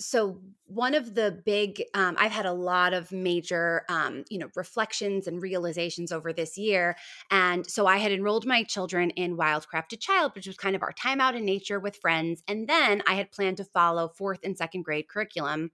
so 0.00 0.40
one 0.66 0.94
of 0.94 1.14
the 1.14 1.40
big 1.44 1.82
um, 1.94 2.16
i've 2.18 2.32
had 2.32 2.46
a 2.46 2.52
lot 2.52 2.92
of 2.92 3.12
major 3.12 3.82
um, 3.88 4.24
you 4.30 4.38
know 4.38 4.48
reflections 4.56 5.26
and 5.26 5.42
realizations 5.42 6.10
over 6.10 6.32
this 6.32 6.56
year 6.56 6.96
and 7.30 7.68
so 7.68 7.86
i 7.86 7.98
had 7.98 8.10
enrolled 8.10 8.46
my 8.46 8.62
children 8.62 9.10
in 9.10 9.36
wildcrafted 9.36 10.00
child 10.00 10.32
which 10.34 10.46
was 10.46 10.56
kind 10.56 10.74
of 10.74 10.82
our 10.82 10.92
time 10.92 11.20
out 11.20 11.36
in 11.36 11.44
nature 11.44 11.78
with 11.78 11.96
friends 11.96 12.42
and 12.48 12.68
then 12.68 13.02
i 13.06 13.14
had 13.14 13.30
planned 13.30 13.58
to 13.58 13.64
follow 13.64 14.08
fourth 14.08 14.40
and 14.42 14.56
second 14.56 14.82
grade 14.82 15.08
curriculum 15.08 15.70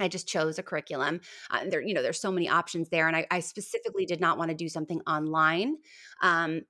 I 0.00 0.06
just 0.06 0.28
chose 0.28 0.60
a 0.60 0.62
curriculum. 0.62 1.20
Uh, 1.50 1.64
there, 1.68 1.80
you 1.80 1.92
know, 1.92 2.02
there's 2.02 2.20
so 2.20 2.30
many 2.30 2.48
options 2.48 2.88
there, 2.88 3.08
and 3.08 3.16
I, 3.16 3.26
I 3.32 3.40
specifically 3.40 4.06
did 4.06 4.20
not 4.20 4.38
want 4.38 4.50
to 4.50 4.56
do 4.56 4.68
something 4.68 5.00
online. 5.08 5.78
Um, 6.22 6.60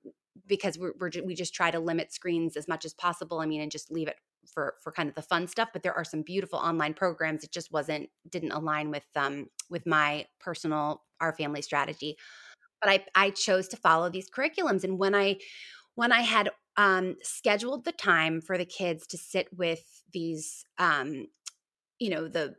because 0.47 0.77
we're, 0.77 0.93
we're 0.99 1.11
we 1.25 1.35
just 1.35 1.53
try 1.53 1.69
to 1.69 1.79
limit 1.79 2.13
screens 2.13 2.57
as 2.57 2.67
much 2.67 2.85
as 2.85 2.93
possible. 2.93 3.39
I 3.39 3.45
mean, 3.45 3.61
and 3.61 3.71
just 3.71 3.91
leave 3.91 4.07
it 4.07 4.15
for 4.53 4.75
for 4.83 4.91
kind 4.91 5.09
of 5.09 5.15
the 5.15 5.21
fun 5.21 5.47
stuff. 5.47 5.69
But 5.73 5.83
there 5.83 5.93
are 5.93 6.03
some 6.03 6.21
beautiful 6.21 6.59
online 6.59 6.93
programs. 6.93 7.43
It 7.43 7.51
just 7.51 7.71
wasn't 7.71 8.09
didn't 8.29 8.51
align 8.51 8.91
with 8.91 9.05
um 9.15 9.47
with 9.69 9.85
my 9.85 10.25
personal 10.39 11.03
our 11.21 11.33
family 11.33 11.61
strategy. 11.61 12.17
But 12.81 12.89
I 12.91 13.05
I 13.15 13.29
chose 13.31 13.67
to 13.69 13.77
follow 13.77 14.09
these 14.09 14.29
curriculums, 14.29 14.83
and 14.83 14.97
when 14.97 15.15
I 15.15 15.37
when 15.95 16.11
I 16.11 16.21
had 16.21 16.49
um, 16.77 17.17
scheduled 17.21 17.83
the 17.83 17.91
time 17.91 18.39
for 18.39 18.57
the 18.57 18.65
kids 18.65 19.05
to 19.07 19.17
sit 19.17 19.47
with 19.55 20.03
these 20.13 20.63
um, 20.77 21.27
you 21.99 22.09
know 22.09 22.27
the 22.27 22.55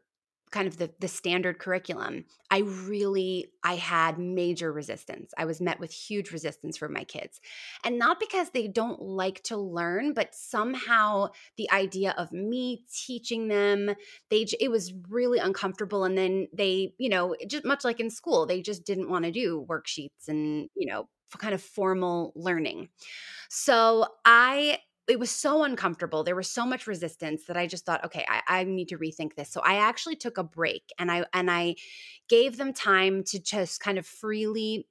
kind 0.51 0.67
of 0.67 0.77
the 0.79 0.91
the 1.01 1.09
standard 1.09 1.59
curriculum 1.59 2.25
i 2.51 2.59
really 2.59 3.47
i 3.63 3.77
had 3.77 4.19
major 4.19 4.73
resistance. 4.73 5.33
I 5.37 5.45
was 5.45 5.61
met 5.61 5.81
with 5.81 5.93
huge 5.93 6.31
resistance 6.33 6.77
from 6.77 6.93
my 6.93 7.05
kids. 7.05 7.41
And 7.85 7.99
not 7.99 8.21
because 8.21 8.51
they 8.51 8.69
don't 8.69 9.01
like 9.01 9.43
to 9.45 9.57
learn 9.57 10.13
but 10.13 10.35
somehow 10.35 11.29
the 11.57 11.71
idea 11.71 12.15
of 12.17 12.33
me 12.33 12.85
teaching 12.93 13.49
them 13.49 13.95
they 14.31 14.47
it 14.61 14.71
was 14.71 14.93
really 15.09 15.39
uncomfortable. 15.39 16.05
And 16.05 16.17
then 16.17 16.49
they 16.53 16.95
you 16.99 17.09
know 17.09 17.35
just 17.47 17.65
much 17.65 17.85
like 17.85 18.01
in 18.01 18.11
school 18.11 18.47
they 18.47 18.63
just 18.63 18.85
didn't 18.85 19.11
want 19.11 19.25
to 19.25 19.31
do 19.31 19.67
worksheets 19.69 20.29
and 20.29 20.69
you 20.75 20.87
know 20.87 21.09
kind 21.39 21.55
of 21.55 21.63
formal 21.63 22.33
learning. 22.35 22.89
So 23.49 24.07
i 24.25 24.79
it 25.11 25.19
was 25.19 25.31
so 25.33 25.65
uncomfortable. 25.65 26.23
There 26.23 26.37
was 26.37 26.49
so 26.49 26.65
much 26.65 26.87
resistance 26.87 27.47
that 27.47 27.57
I 27.57 27.67
just 27.67 27.85
thought, 27.85 28.05
okay, 28.05 28.25
I, 28.29 28.61
I, 28.61 28.65
need 28.65 28.89
to 28.91 28.97
rethink 28.97 29.35
this. 29.35 29.51
So 29.51 29.61
I 29.61 29.79
actually 29.79 30.15
took 30.15 30.39
a 30.39 30.45
break 30.45 30.85
and 31.01 31.11
I 31.11 31.25
and 31.35 31.51
I 31.51 31.75
gave 32.29 32.57
them 32.57 32.73
time 32.73 33.25
to 33.25 33.43
just 33.43 33.81
kind 33.81 33.99
of 33.99 34.07
freely 34.07 34.87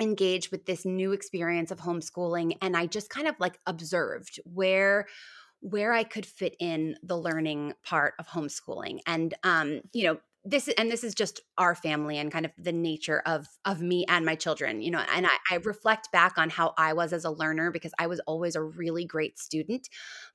engage 0.00 0.52
with 0.52 0.66
this 0.66 0.84
new 0.84 1.10
experience 1.10 1.72
of 1.72 1.80
homeschooling. 1.80 2.58
And 2.62 2.76
I 2.76 2.86
just 2.86 3.10
kind 3.10 3.26
of 3.26 3.34
like 3.40 3.58
observed 3.66 4.38
where 4.44 5.06
where 5.58 5.92
I 5.92 6.04
could 6.04 6.24
fit 6.24 6.54
in 6.60 6.94
the 7.02 7.18
learning 7.18 7.74
part 7.84 8.14
of 8.20 8.28
homeschooling. 8.28 9.00
And 9.04 9.34
um, 9.42 9.80
you 9.92 10.04
know, 10.04 10.20
this 10.44 10.68
and 10.78 10.90
this 10.90 11.04
is 11.04 11.14
just 11.14 11.40
our 11.58 11.74
family 11.74 12.16
and 12.16 12.32
kind 12.32 12.46
of 12.46 12.52
the 12.56 12.72
nature 12.72 13.22
of 13.26 13.46
of 13.66 13.82
me 13.82 14.06
and 14.08 14.24
my 14.24 14.34
children 14.34 14.80
you 14.80 14.90
know 14.90 15.02
and 15.14 15.26
I, 15.26 15.36
I, 15.50 15.56
reflect 15.56 16.10
back 16.12 16.38
on 16.38 16.48
how 16.48 16.72
i 16.78 16.94
was 16.94 17.12
as 17.12 17.26
a 17.26 17.30
learner 17.30 17.70
because 17.70 17.92
i 17.98 18.06
was 18.06 18.20
always 18.20 18.56
a 18.56 18.62
really 18.62 19.04
great 19.04 19.38
student 19.38 19.88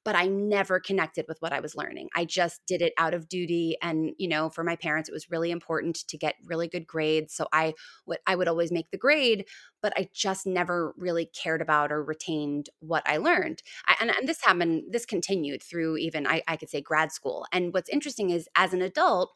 but 0.04 0.16
i 0.16 0.28
never 0.28 0.80
connected 0.80 1.26
with 1.28 1.38
what 1.40 1.54
i 1.54 1.60
was 1.60 1.76
learning. 1.76 2.10
I 2.16 2.26
just 2.26 2.62
did 2.68 2.84
it 2.84 2.94
out 3.00 3.16
of 3.16 3.28
duty 3.28 3.78
and 3.82 4.12
you 4.20 4.28
know 4.28 4.50
for 4.50 4.64
my 4.64 4.76
parents 4.76 5.10
it 5.10 5.14
was 5.14 5.32
really 5.32 5.50
important 5.50 6.08
to 6.08 6.18
get 6.18 6.36
really 6.46 6.68
good 6.68 6.86
grades 6.86 7.34
so 7.34 7.48
i 7.52 7.74
would 8.06 8.20
i 8.28 8.36
would 8.36 8.48
always 8.48 8.72
make 8.72 8.92
the 8.92 8.98
grade 8.98 9.46
but 9.82 9.94
i 9.98 10.08
just 10.14 10.46
never 10.46 10.94
really 10.98 11.26
cared 11.26 11.62
about 11.62 11.92
or 11.92 12.04
retained 12.04 12.70
what 12.80 13.04
i 13.08 13.18
learned. 13.18 13.64
I, 13.88 13.96
and, 14.00 14.12
and 14.12 14.30
this 14.30 14.44
happened 14.44 14.84
this 14.92 15.06
continued 15.06 15.64
through 15.64 15.98
even 15.98 16.28
I, 16.28 16.44
I 16.48 16.58
could 16.58 16.70
say 16.70 16.82
grad 16.82 17.12
school. 17.12 17.46
And 17.52 17.74
what's 17.74 17.90
interesting 17.90 18.30
is 18.30 18.48
as 18.56 18.74
an 18.74 18.82
adult 18.82 19.32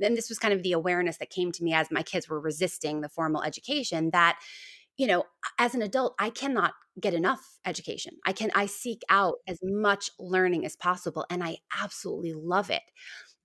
and 0.00 0.16
this 0.16 0.28
was 0.28 0.38
kind 0.38 0.54
of 0.54 0.62
the 0.62 0.72
awareness 0.72 1.18
that 1.18 1.30
came 1.30 1.52
to 1.52 1.64
me 1.64 1.72
as 1.72 1.90
my 1.90 2.02
kids 2.02 2.28
were 2.28 2.40
resisting 2.40 3.00
the 3.00 3.08
formal 3.08 3.42
education 3.42 4.10
that 4.12 4.38
you 4.96 5.06
know 5.06 5.24
as 5.58 5.74
an 5.74 5.82
adult 5.82 6.14
i 6.18 6.30
cannot 6.30 6.72
get 7.00 7.14
enough 7.14 7.58
education. 7.64 8.14
I 8.26 8.32
can 8.32 8.50
i 8.54 8.66
seek 8.66 9.02
out 9.08 9.36
as 9.46 9.58
much 9.62 10.10
learning 10.18 10.64
as 10.64 10.76
possible 10.76 11.24
and 11.30 11.44
i 11.44 11.58
absolutely 11.80 12.32
love 12.34 12.70
it. 12.70 12.82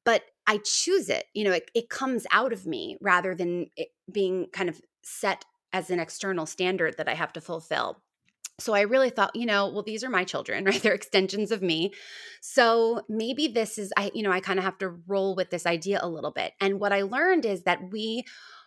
But 0.05 0.24
i 0.48 0.60
choose 0.63 1.10
it 1.10 1.25
you 1.33 1.43
know 1.43 1.51
it, 1.51 1.69
it 1.74 1.89
comes 1.89 2.25
out 2.31 2.53
of 2.53 2.65
me 2.65 2.98
rather 3.00 3.36
than 3.36 3.67
being 4.12 4.48
kind 4.51 4.69
of 4.69 4.81
set 5.03 5.45
as 5.72 5.89
an 5.89 6.00
external 6.00 6.45
standard 6.45 6.98
that 6.98 7.07
i 7.07 7.13
have 7.13 7.33
to 7.33 7.41
fulfill 7.41 8.01
so 8.60 8.74
I 8.74 8.81
really 8.81 9.10
thought, 9.10 9.36
you 9.36 9.45
know, 9.45 9.67
well, 9.67 9.83
these 9.83 10.03
are 10.03 10.10
my 10.10 10.24
children, 10.24 10.65
right? 10.65 10.81
They're 10.81 10.93
extensions 10.93 11.51
of 11.51 11.62
me. 11.62 11.91
So 12.41 13.01
maybe 13.10 13.48
this 13.48 13.77
is, 13.77 13.91
I, 13.98 14.12
you 14.13 14.24
know, 14.24 14.31
I 14.31 14.39
kind 14.39 14.60
of 14.60 14.65
have 14.65 14.77
to 14.79 14.89
roll 15.07 15.36
with 15.36 15.50
this 15.50 15.65
idea 15.65 16.00
a 16.01 16.07
little 16.07 16.31
bit. 16.31 16.53
And 16.62 16.79
what 16.79 16.93
I 16.93 17.01
learned 17.03 17.45
is 17.45 17.63
that 17.63 17.79
we, 17.91 18.24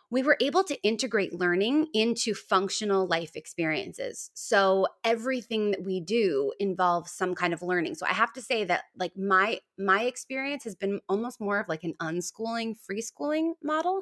we 0.08 0.22
were 0.22 0.36
able 0.40 0.62
to 0.64 0.80
integrate 0.82 1.32
learning 1.32 1.88
into 1.92 2.32
functional 2.32 3.06
life 3.08 3.34
experiences. 3.34 4.30
So 4.34 4.86
everything 5.02 5.72
that 5.72 5.84
we 5.84 6.00
do 6.00 6.52
involves 6.60 7.10
some 7.10 7.34
kind 7.34 7.52
of 7.52 7.60
learning. 7.62 7.96
So 7.96 8.06
I 8.06 8.12
have 8.12 8.32
to 8.34 8.42
say 8.42 8.64
that 8.64 8.84
like 8.96 9.16
my 9.16 9.58
my 9.78 10.02
experience 10.04 10.62
has 10.62 10.76
been 10.76 11.00
almost 11.08 11.40
more 11.40 11.58
of 11.58 11.68
like 11.68 11.82
an 11.82 11.94
unschooling, 12.00 12.76
free 12.78 13.02
schooling 13.02 13.54
model. 13.62 14.00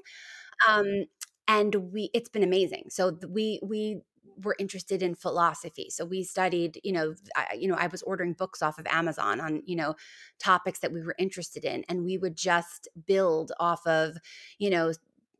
Um 0.68 1.06
and 1.48 1.74
we 1.92 2.10
it's 2.12 2.28
been 2.28 2.42
amazing. 2.42 2.84
So 2.90 3.18
we 3.26 3.60
we 3.62 4.02
were 4.42 4.56
interested 4.58 5.02
in 5.02 5.14
philosophy. 5.14 5.88
So 5.90 6.04
we 6.04 6.22
studied 6.22 6.80
you 6.82 6.92
know 6.92 7.14
I, 7.36 7.54
you 7.58 7.68
know 7.68 7.76
i 7.76 7.86
was 7.86 8.02
ordering 8.02 8.32
books 8.32 8.62
off 8.62 8.78
of 8.78 8.86
amazon 8.86 9.40
on 9.40 9.62
you 9.66 9.76
know 9.76 9.94
topics 10.38 10.80
that 10.80 10.92
we 10.92 11.02
were 11.02 11.14
interested 11.18 11.64
in 11.64 11.84
and 11.88 12.04
we 12.04 12.18
would 12.18 12.36
just 12.36 12.88
build 13.06 13.52
off 13.58 13.86
of 13.86 14.16
you 14.58 14.70
know 14.70 14.92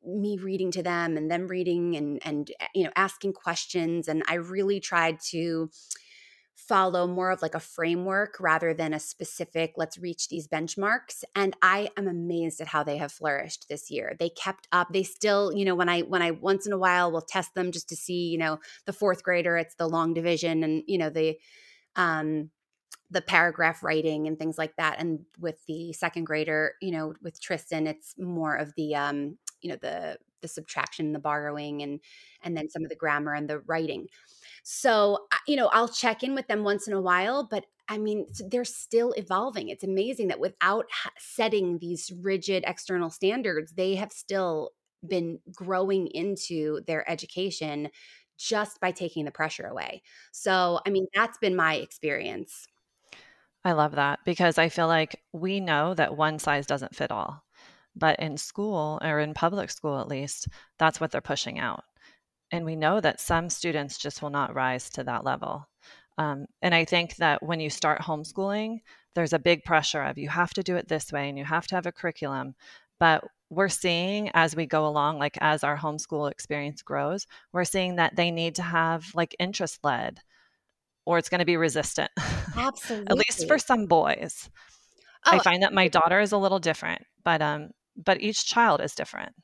me 0.06 0.38
reading 0.38 0.70
to 0.70 0.82
them 0.82 1.16
and 1.16 1.30
them 1.30 1.46
reading 1.48 1.96
and 1.96 2.20
and 2.24 2.50
eh, 2.60 2.66
you 2.74 2.84
know 2.84 2.90
asking 2.96 3.32
questions 3.32 4.08
and 4.08 4.22
i 4.28 4.34
really 4.34 4.80
tried 4.80 5.18
to 5.20 5.70
follow 6.54 7.06
more 7.06 7.30
of 7.30 7.42
like 7.42 7.54
a 7.54 7.60
framework 7.60 8.36
rather 8.38 8.72
than 8.72 8.94
a 8.94 9.00
specific 9.00 9.74
let's 9.76 9.98
reach 9.98 10.28
these 10.28 10.46
benchmarks 10.46 11.24
and 11.34 11.56
i 11.62 11.90
am 11.96 12.06
amazed 12.06 12.60
at 12.60 12.68
how 12.68 12.82
they 12.84 12.96
have 12.96 13.12
flourished 13.12 13.68
this 13.68 13.90
year. 13.90 14.16
They 14.18 14.28
kept 14.28 14.68
up. 14.72 14.92
They 14.92 15.02
still 15.02 15.52
you 15.52 15.64
know 15.64 15.74
when 15.74 15.88
i 15.88 16.00
when 16.02 16.22
i 16.22 16.30
once 16.30 16.66
in 16.66 16.72
a 16.72 16.78
while 16.78 17.10
will 17.10 17.22
test 17.22 17.54
them 17.54 17.72
just 17.72 17.88
to 17.88 17.96
see 17.96 18.28
you 18.28 18.38
know 18.38 18.58
the 18.86 18.92
fourth 18.92 19.22
grader 19.22 19.56
it's 19.56 19.74
the 19.74 19.88
long 19.88 20.14
division 20.14 20.62
and 20.62 20.82
you 20.86 20.98
know 20.98 21.10
the 21.10 21.38
um 21.96 22.50
the 23.10 23.22
paragraph 23.22 23.82
writing 23.82 24.26
and 24.26 24.38
things 24.38 24.58
like 24.58 24.74
that 24.76 24.98
and 24.98 25.20
with 25.38 25.64
the 25.66 25.92
second 25.92 26.24
grader 26.24 26.74
you 26.80 26.90
know 26.90 27.14
with 27.22 27.40
tristan 27.40 27.86
it's 27.86 28.14
more 28.18 28.56
of 28.56 28.74
the 28.76 28.94
um 28.94 29.36
you 29.60 29.70
know 29.70 29.76
the 29.80 30.18
the 30.40 30.48
subtraction 30.48 31.12
the 31.12 31.18
borrowing 31.18 31.82
and 31.82 32.00
and 32.42 32.56
then 32.56 32.68
some 32.68 32.82
of 32.82 32.88
the 32.88 32.96
grammar 32.96 33.32
and 33.32 33.48
the 33.48 33.60
writing 33.60 34.06
so, 34.64 35.26
you 35.46 35.56
know, 35.56 35.68
I'll 35.68 35.88
check 35.88 36.22
in 36.22 36.34
with 36.34 36.46
them 36.48 36.64
once 36.64 36.88
in 36.88 36.94
a 36.94 37.00
while, 37.00 37.46
but 37.46 37.66
I 37.86 37.98
mean, 37.98 38.26
they're 38.50 38.64
still 38.64 39.12
evolving. 39.12 39.68
It's 39.68 39.84
amazing 39.84 40.28
that 40.28 40.40
without 40.40 40.86
setting 41.18 41.78
these 41.78 42.10
rigid 42.22 42.64
external 42.66 43.10
standards, 43.10 43.72
they 43.74 43.94
have 43.96 44.10
still 44.10 44.70
been 45.06 45.38
growing 45.54 46.06
into 46.08 46.80
their 46.86 47.08
education 47.10 47.90
just 48.38 48.80
by 48.80 48.90
taking 48.90 49.26
the 49.26 49.30
pressure 49.30 49.66
away. 49.66 50.02
So, 50.32 50.80
I 50.86 50.90
mean, 50.90 51.06
that's 51.14 51.36
been 51.36 51.54
my 51.54 51.74
experience. 51.74 52.66
I 53.64 53.72
love 53.72 53.92
that 53.92 54.20
because 54.24 54.58
I 54.58 54.68
feel 54.68 54.86
like 54.86 55.22
we 55.32 55.60
know 55.60 55.94
that 55.94 56.16
one 56.16 56.38
size 56.38 56.66
doesn't 56.66 56.94
fit 56.94 57.10
all. 57.10 57.44
But 57.96 58.18
in 58.18 58.36
school 58.36 58.98
or 59.02 59.20
in 59.20 59.34
public 59.34 59.70
school, 59.70 60.00
at 60.00 60.08
least, 60.08 60.48
that's 60.78 61.00
what 61.00 61.10
they're 61.12 61.20
pushing 61.20 61.58
out. 61.58 61.84
And 62.54 62.64
we 62.64 62.76
know 62.76 63.00
that 63.00 63.20
some 63.20 63.50
students 63.50 63.98
just 63.98 64.22
will 64.22 64.30
not 64.30 64.54
rise 64.54 64.90
to 64.90 65.04
that 65.04 65.24
level. 65.24 65.68
Um, 66.18 66.46
and 66.62 66.74
I 66.74 66.84
think 66.84 67.16
that 67.16 67.42
when 67.42 67.60
you 67.60 67.70
start 67.70 68.00
homeschooling, 68.00 68.80
there's 69.14 69.32
a 69.32 69.38
big 69.38 69.64
pressure 69.64 70.02
of 70.02 70.18
you 70.18 70.28
have 70.28 70.52
to 70.54 70.62
do 70.62 70.76
it 70.76 70.88
this 70.88 71.12
way 71.12 71.28
and 71.28 71.38
you 71.38 71.44
have 71.44 71.66
to 71.68 71.74
have 71.74 71.86
a 71.86 71.92
curriculum. 71.92 72.54
But 73.00 73.24
we're 73.50 73.68
seeing 73.68 74.30
as 74.34 74.54
we 74.54 74.66
go 74.66 74.86
along, 74.86 75.18
like 75.18 75.36
as 75.40 75.64
our 75.64 75.76
homeschool 75.76 76.30
experience 76.30 76.82
grows, 76.82 77.26
we're 77.52 77.64
seeing 77.64 77.96
that 77.96 78.16
they 78.16 78.30
need 78.30 78.56
to 78.56 78.62
have 78.62 79.06
like 79.14 79.34
interest 79.38 79.80
led 79.82 80.20
or 81.04 81.18
it's 81.18 81.28
going 81.28 81.40
to 81.40 81.44
be 81.44 81.56
resistant. 81.56 82.10
Absolutely. 82.56 83.06
At 83.10 83.16
least 83.16 83.46
for 83.46 83.58
some 83.58 83.86
boys. 83.86 84.48
Oh, 85.26 85.32
I 85.32 85.38
find 85.40 85.62
that 85.62 85.72
my 85.72 85.88
daughter 85.88 86.20
is 86.20 86.32
a 86.32 86.38
little 86.38 86.58
different, 86.58 87.02
but 87.24 87.42
um 87.42 87.70
but 87.96 88.20
each 88.20 88.46
child 88.46 88.80
is 88.80 88.94
different. 88.94 89.34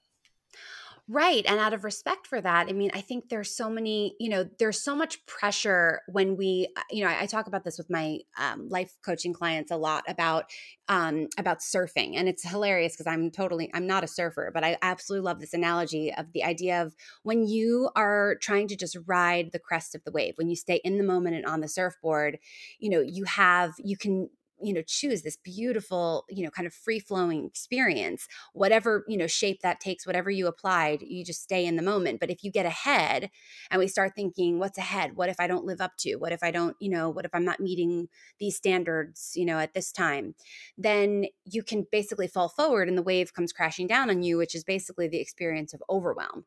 Right. 1.12 1.44
And 1.48 1.58
out 1.58 1.72
of 1.72 1.82
respect 1.82 2.28
for 2.28 2.40
that, 2.40 2.68
I 2.68 2.72
mean, 2.72 2.90
I 2.94 3.00
think 3.00 3.30
there's 3.30 3.50
so 3.56 3.68
many, 3.68 4.14
you 4.20 4.28
know, 4.28 4.44
there's 4.60 4.80
so 4.80 4.94
much 4.94 5.24
pressure 5.26 6.02
when 6.06 6.36
we, 6.36 6.68
uh, 6.76 6.82
you 6.90 7.02
know, 7.02 7.10
I, 7.10 7.22
I 7.22 7.26
talk 7.26 7.48
about 7.48 7.64
this 7.64 7.78
with 7.78 7.90
my 7.90 8.18
um, 8.38 8.68
life 8.68 8.92
coaching 9.04 9.32
clients 9.32 9.72
a 9.72 9.76
lot 9.76 10.04
about, 10.06 10.52
um, 10.88 11.26
about 11.36 11.60
surfing. 11.60 12.12
And 12.16 12.28
it's 12.28 12.48
hilarious 12.48 12.92
because 12.92 13.08
I'm 13.08 13.30
totally, 13.32 13.70
I'm 13.74 13.88
not 13.88 14.04
a 14.04 14.06
surfer, 14.06 14.52
but 14.54 14.62
I 14.62 14.76
absolutely 14.82 15.24
love 15.24 15.40
this 15.40 15.54
analogy 15.54 16.14
of 16.14 16.32
the 16.32 16.44
idea 16.44 16.80
of 16.82 16.94
when 17.24 17.44
you 17.44 17.90
are 17.96 18.36
trying 18.40 18.68
to 18.68 18.76
just 18.76 18.96
ride 19.06 19.50
the 19.52 19.58
crest 19.58 19.96
of 19.96 20.04
the 20.04 20.12
wave, 20.12 20.34
when 20.36 20.48
you 20.48 20.54
stay 20.54 20.80
in 20.84 20.96
the 20.96 21.02
moment 21.04 21.34
and 21.34 21.46
on 21.46 21.60
the 21.60 21.68
surfboard, 21.68 22.38
you 22.78 22.88
know, 22.90 23.00
you 23.00 23.24
have, 23.24 23.72
you 23.78 23.96
can 23.96 24.28
you 24.62 24.72
know 24.72 24.82
choose 24.86 25.22
this 25.22 25.36
beautiful 25.36 26.24
you 26.28 26.44
know 26.44 26.50
kind 26.50 26.66
of 26.66 26.74
free 26.74 26.98
flowing 26.98 27.44
experience 27.46 28.26
whatever 28.52 29.04
you 29.08 29.16
know 29.16 29.26
shape 29.26 29.60
that 29.62 29.80
takes 29.80 30.06
whatever 30.06 30.30
you 30.30 30.46
applied 30.46 31.02
you 31.02 31.24
just 31.24 31.42
stay 31.42 31.64
in 31.66 31.76
the 31.76 31.82
moment. 31.82 32.20
But 32.20 32.30
if 32.30 32.44
you 32.44 32.50
get 32.50 32.66
ahead 32.66 33.30
and 33.70 33.78
we 33.78 33.88
start 33.88 34.12
thinking 34.14 34.58
what's 34.58 34.78
ahead? 34.78 35.16
What 35.16 35.28
if 35.28 35.36
i 35.38 35.46
don't 35.46 35.64
live 35.64 35.80
up 35.80 35.92
to? 35.98 36.16
What 36.16 36.32
if 36.32 36.42
i 36.42 36.50
don't 36.50 36.76
you 36.80 36.90
know 36.90 37.08
what 37.08 37.24
if 37.24 37.34
i'm 37.34 37.44
not 37.44 37.60
meeting 37.60 38.08
these 38.38 38.56
standards 38.56 39.32
you 39.34 39.44
know 39.44 39.58
at 39.58 39.74
this 39.74 39.92
time? 39.92 40.34
Then 40.78 41.26
you 41.44 41.62
can 41.62 41.86
basically 41.90 42.28
fall 42.28 42.48
forward 42.48 42.88
and 42.88 42.96
the 42.96 43.02
wave 43.02 43.34
comes 43.34 43.52
crashing 43.52 43.86
down 43.86 44.10
on 44.10 44.22
you 44.22 44.38
which 44.38 44.54
is 44.54 44.64
basically 44.64 45.08
the 45.08 45.20
experience 45.20 45.74
of 45.74 45.82
overwhelm 45.88 46.44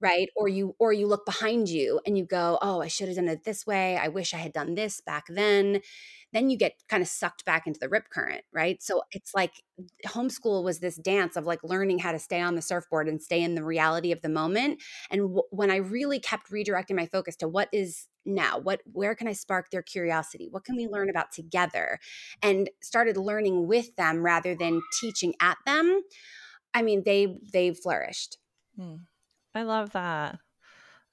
right? 0.00 0.28
Or 0.36 0.48
you 0.48 0.74
or 0.78 0.92
you 0.92 1.06
look 1.06 1.26
behind 1.26 1.68
you 1.68 2.00
and 2.06 2.16
you 2.16 2.24
go 2.24 2.58
oh 2.62 2.80
i 2.80 2.88
should 2.88 3.08
have 3.08 3.16
done 3.16 3.28
it 3.28 3.44
this 3.44 3.66
way. 3.66 3.96
I 3.96 4.08
wish 4.08 4.34
i 4.34 4.38
had 4.38 4.52
done 4.52 4.74
this 4.74 5.00
back 5.00 5.24
then. 5.28 5.80
Then 6.32 6.48
you 6.48 6.56
get 6.56 6.74
kind 6.88 7.02
of 7.02 7.08
sucked 7.08 7.44
back 7.44 7.66
into 7.66 7.80
the 7.80 7.88
rip 7.88 8.08
current 8.10 8.42
right? 8.52 8.82
So 8.82 9.02
it's 9.12 9.34
like 9.34 9.62
homeschool 10.06 10.64
was 10.64 10.80
this 10.80 10.96
dance 10.96 11.36
of 11.36 11.46
like 11.46 11.62
learning 11.62 11.98
how 12.00 12.12
to 12.12 12.18
stay 12.18 12.40
on 12.40 12.54
the 12.54 12.62
surfboard 12.62 13.08
and 13.08 13.22
stay 13.22 13.42
in 13.42 13.54
the 13.54 13.64
reality 13.64 14.12
of 14.12 14.22
the 14.22 14.28
moment. 14.28 14.82
And 15.10 15.22
w- 15.22 15.42
when 15.50 15.70
i 15.70 15.76
really 15.76 16.18
kept 16.20 16.50
redirecting 16.50 16.96
my 16.96 17.06
focus 17.06 17.36
to 17.36 17.48
what 17.48 17.68
is 17.72 18.06
now 18.26 18.58
what 18.58 18.80
where 18.92 19.14
can 19.14 19.28
i 19.28 19.32
spark 19.32 19.70
their 19.70 19.82
curiosity? 19.82 20.48
What 20.50 20.64
can 20.64 20.76
we 20.76 20.86
learn 20.86 21.10
about 21.10 21.32
together? 21.32 21.98
And 22.42 22.70
started 22.82 23.16
learning 23.16 23.66
with 23.66 23.96
them 23.96 24.22
rather 24.24 24.54
than 24.54 24.80
teaching 25.00 25.34
at 25.40 25.58
them 25.66 26.02
i 26.74 26.82
mean 26.82 27.02
they 27.04 27.36
they 27.52 27.72
flourished. 27.72 28.38
Hmm. 28.76 28.96
I 29.54 29.62
love 29.62 29.90
that. 29.92 30.38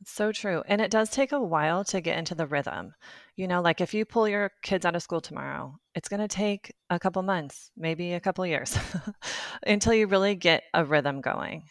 It's 0.01 0.12
so 0.12 0.32
true 0.32 0.63
and 0.67 0.79
it 0.79 0.91
does 0.91 1.10
take 1.10 1.32
a 1.32 1.41
while 1.41 1.84
to 1.86 2.01
get 2.01 2.20
into 2.20 2.36
the 2.36 2.46
rhythm 2.46 2.94
you 3.36 3.48
know 3.48 3.62
like 3.62 3.82
if 3.82 3.96
you 3.96 4.06
pull 4.06 4.27
your 4.27 4.51
kids 4.62 4.86
out 4.86 4.96
of 4.96 5.01
school 5.01 5.22
tomorrow 5.22 5.75
it's 5.96 6.08
going 6.08 6.20
to 6.20 6.27
take 6.27 6.75
a 6.91 7.00
couple 7.00 7.24
months 7.24 7.72
maybe 7.75 8.13
a 8.13 8.20
couple 8.20 8.46
years 8.46 8.77
until 9.65 9.94
you 9.94 10.06
really 10.06 10.36
get 10.36 10.63
a 10.75 10.86
rhythm 10.86 11.20
going 11.20 11.63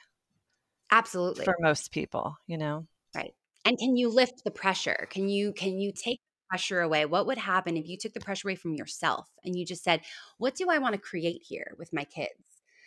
absolutely. 0.90 1.44
for 1.44 1.54
most 1.60 1.92
people 1.92 2.36
you 2.48 2.58
know? 2.58 2.86
Right 3.14 3.32
and 3.64 3.78
can 3.78 3.96
you 3.96 4.08
lift 4.08 4.42
the 4.42 4.50
pressure 4.50 5.06
can 5.08 5.28
you 5.28 5.52
can 5.52 5.78
you 5.78 5.92
take 5.92 6.20
pressure 6.48 6.80
away? 6.80 7.04
What 7.06 7.26
would 7.26 7.38
happen 7.38 7.76
if 7.76 7.88
you 7.88 7.96
took 7.96 8.14
the 8.14 8.20
pressure 8.20 8.48
away 8.48 8.54
from 8.54 8.74
yourself 8.74 9.28
and 9.44 9.56
you 9.56 9.64
just 9.64 9.84
said 9.84 10.00
what 10.38 10.54
do 10.54 10.68
i 10.70 10.78
want 10.78 10.94
to 10.94 11.00
create 11.00 11.42
here 11.42 11.74
with 11.78 11.92
my 11.92 12.04
kids? 12.04 12.30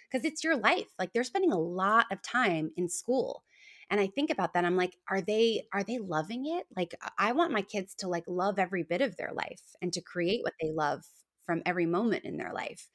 Because 0.09 0.25
it's 0.25 0.43
your 0.43 0.57
life 0.57 0.87
like 0.97 1.13
they're 1.13 1.23
spending 1.23 1.51
a 1.51 1.59
lot 1.59 2.07
of 2.11 2.21
time 2.21 2.71
in 2.77 2.89
school 2.89 3.43
and 3.89 3.99
i 3.99 4.07
think 4.07 4.29
about 4.29 4.53
that 4.53 4.65
i'm 4.65 4.75
like 4.77 4.95
are 5.09 5.21
they 5.21 5.63
are 5.73 5.83
they 5.83 5.99
loving 5.99 6.45
it? 6.45 6.65
Like 6.75 6.95
i 7.17 7.31
want 7.31 7.51
my 7.51 7.61
kids 7.61 7.95
to 7.95 8.07
like 8.07 8.25
love 8.27 8.59
every 8.59 8.83
bit 8.83 9.01
of 9.01 9.17
their 9.17 9.31
life 9.33 9.61
and 9.81 9.91
to 9.93 10.01
create 10.01 10.43
what 10.43 10.53
they 10.61 10.71
love 10.71 11.03
from 11.45 11.61
every 11.65 11.85
moment 11.85 12.25
in 12.25 12.37
their 12.37 12.53
life 12.53 12.87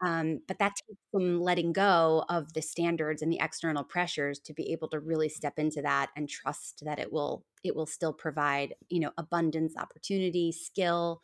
um, 0.00 0.40
but 0.46 0.60
that 0.60 0.76
takes 0.76 1.00
them 1.12 1.40
letting 1.40 1.72
go 1.72 2.24
of 2.28 2.52
the 2.52 2.62
standards 2.62 3.20
and 3.20 3.32
the 3.32 3.40
external 3.40 3.82
pressures 3.82 4.38
to 4.40 4.54
be 4.54 4.70
able 4.72 4.88
to 4.90 5.00
really 5.00 5.28
step 5.28 5.58
into 5.58 5.82
that 5.82 6.10
and 6.16 6.28
trust 6.28 6.82
that 6.84 7.00
it 7.00 7.12
will 7.12 7.44
it 7.64 7.74
will 7.74 7.86
still 7.86 8.12
provide 8.12 8.74
you 8.88 9.00
know 9.00 9.10
abundance 9.18 9.76
opportunity 9.76 10.52
skill 10.52 11.20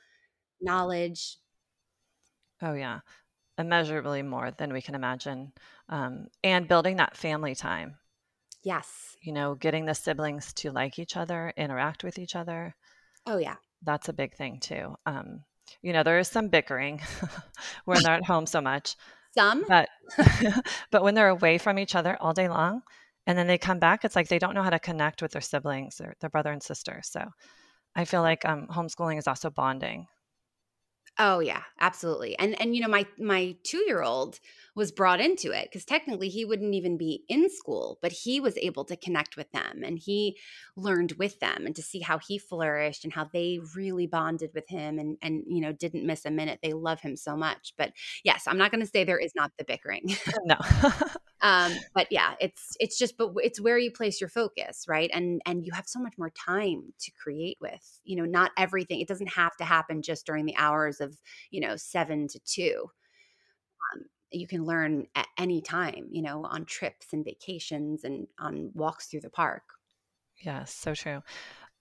knowledge. 0.60 1.38
Oh 2.60 2.74
yeah 2.74 3.00
immeasurably 3.58 4.22
more 4.22 4.50
than 4.50 4.72
we 4.72 4.82
can 4.82 4.94
imagine 4.94 5.52
um, 5.88 6.26
and 6.42 6.66
building 6.66 6.96
that 6.96 7.16
family 7.16 7.54
time 7.54 7.96
yes 8.64 9.16
you 9.22 9.32
know 9.32 9.54
getting 9.54 9.84
the 9.86 9.94
siblings 9.94 10.52
to 10.52 10.70
like 10.70 10.98
each 10.98 11.16
other 11.16 11.52
interact 11.56 12.02
with 12.02 12.18
each 12.18 12.34
other 12.34 12.74
oh 13.26 13.38
yeah 13.38 13.56
that's 13.82 14.08
a 14.08 14.12
big 14.12 14.34
thing 14.34 14.58
too 14.60 14.94
um, 15.06 15.44
you 15.82 15.92
know, 15.92 16.02
there 16.02 16.18
is 16.18 16.28
some 16.28 16.48
bickering 16.48 17.00
when 17.84 18.02
they're 18.02 18.14
at 18.14 18.24
home 18.26 18.46
so 18.46 18.60
much. 18.60 18.96
Some, 19.36 19.64
but 19.66 19.88
but 20.90 21.02
when 21.02 21.14
they're 21.14 21.28
away 21.28 21.58
from 21.58 21.78
each 21.78 21.94
other 21.94 22.16
all 22.20 22.32
day 22.32 22.48
long, 22.48 22.82
and 23.26 23.36
then 23.36 23.46
they 23.46 23.58
come 23.58 23.78
back, 23.78 24.04
it's 24.04 24.14
like 24.14 24.28
they 24.28 24.38
don't 24.38 24.54
know 24.54 24.62
how 24.62 24.70
to 24.70 24.78
connect 24.78 25.22
with 25.22 25.32
their 25.32 25.40
siblings 25.40 26.00
or 26.00 26.14
their 26.20 26.30
brother 26.30 26.52
and 26.52 26.62
sister. 26.62 27.00
So, 27.02 27.24
I 27.96 28.04
feel 28.04 28.22
like 28.22 28.44
um, 28.44 28.68
homeschooling 28.68 29.18
is 29.18 29.26
also 29.26 29.50
bonding. 29.50 30.06
Oh 31.16 31.38
yeah, 31.38 31.62
absolutely. 31.78 32.36
And 32.40 32.60
and 32.60 32.74
you 32.74 32.82
know 32.82 32.88
my 32.88 33.06
my 33.18 33.54
2-year-old 33.62 34.40
was 34.74 34.90
brought 34.90 35.20
into 35.20 35.52
it 35.52 35.68
because 35.70 35.84
technically 35.84 36.28
he 36.28 36.44
wouldn't 36.44 36.74
even 36.74 36.96
be 36.96 37.22
in 37.28 37.48
school, 37.48 37.98
but 38.02 38.10
he 38.10 38.40
was 38.40 38.58
able 38.58 38.84
to 38.86 38.96
connect 38.96 39.36
with 39.36 39.50
them 39.52 39.82
and 39.84 39.96
he 39.96 40.36
learned 40.74 41.12
with 41.12 41.38
them 41.38 41.66
and 41.66 41.76
to 41.76 41.82
see 41.82 42.00
how 42.00 42.18
he 42.18 42.36
flourished 42.36 43.04
and 43.04 43.12
how 43.12 43.28
they 43.32 43.60
really 43.76 44.08
bonded 44.08 44.50
with 44.54 44.68
him 44.68 44.98
and 44.98 45.16
and 45.22 45.44
you 45.46 45.60
know 45.60 45.70
didn't 45.72 46.04
miss 46.04 46.24
a 46.24 46.32
minute. 46.32 46.58
They 46.64 46.72
love 46.72 47.00
him 47.00 47.14
so 47.16 47.36
much. 47.36 47.74
But 47.78 47.92
yes, 48.24 48.44
I'm 48.48 48.58
not 48.58 48.72
going 48.72 48.80
to 48.82 48.90
say 48.90 49.04
there 49.04 49.16
is 49.18 49.32
not 49.36 49.52
the 49.56 49.64
bickering. 49.64 50.16
no. 50.44 50.56
um 51.44 51.72
but 51.94 52.08
yeah, 52.10 52.34
it's 52.40 52.76
it's 52.80 52.98
just 52.98 53.16
but 53.16 53.32
it's 53.42 53.60
where 53.60 53.78
you 53.78 53.92
place 53.92 54.20
your 54.20 54.30
focus, 54.30 54.86
right? 54.88 55.10
And 55.14 55.40
and 55.46 55.64
you 55.64 55.72
have 55.72 55.86
so 55.86 56.00
much 56.00 56.14
more 56.18 56.30
time 56.30 56.92
to 56.98 57.12
create 57.12 57.58
with. 57.60 58.00
You 58.02 58.16
know, 58.16 58.24
not 58.24 58.50
everything 58.58 59.00
it 59.00 59.06
doesn't 59.06 59.28
have 59.28 59.56
to 59.58 59.64
happen 59.64 60.02
just 60.02 60.26
during 60.26 60.46
the 60.46 60.56
hours 60.56 61.00
of, 61.00 61.16
you 61.52 61.60
know, 61.60 61.76
7 61.76 62.26
to 62.28 62.40
2 62.40 62.90
you 64.34 64.46
can 64.46 64.64
learn 64.64 65.06
at 65.14 65.28
any 65.38 65.60
time, 65.60 66.08
you 66.10 66.22
know, 66.22 66.44
on 66.44 66.64
trips 66.64 67.12
and 67.12 67.24
vacations 67.24 68.04
and 68.04 68.26
on 68.38 68.70
walks 68.74 69.06
through 69.06 69.20
the 69.20 69.30
park. 69.30 69.62
Yes, 70.38 70.74
so 70.74 70.94
true. 70.94 71.22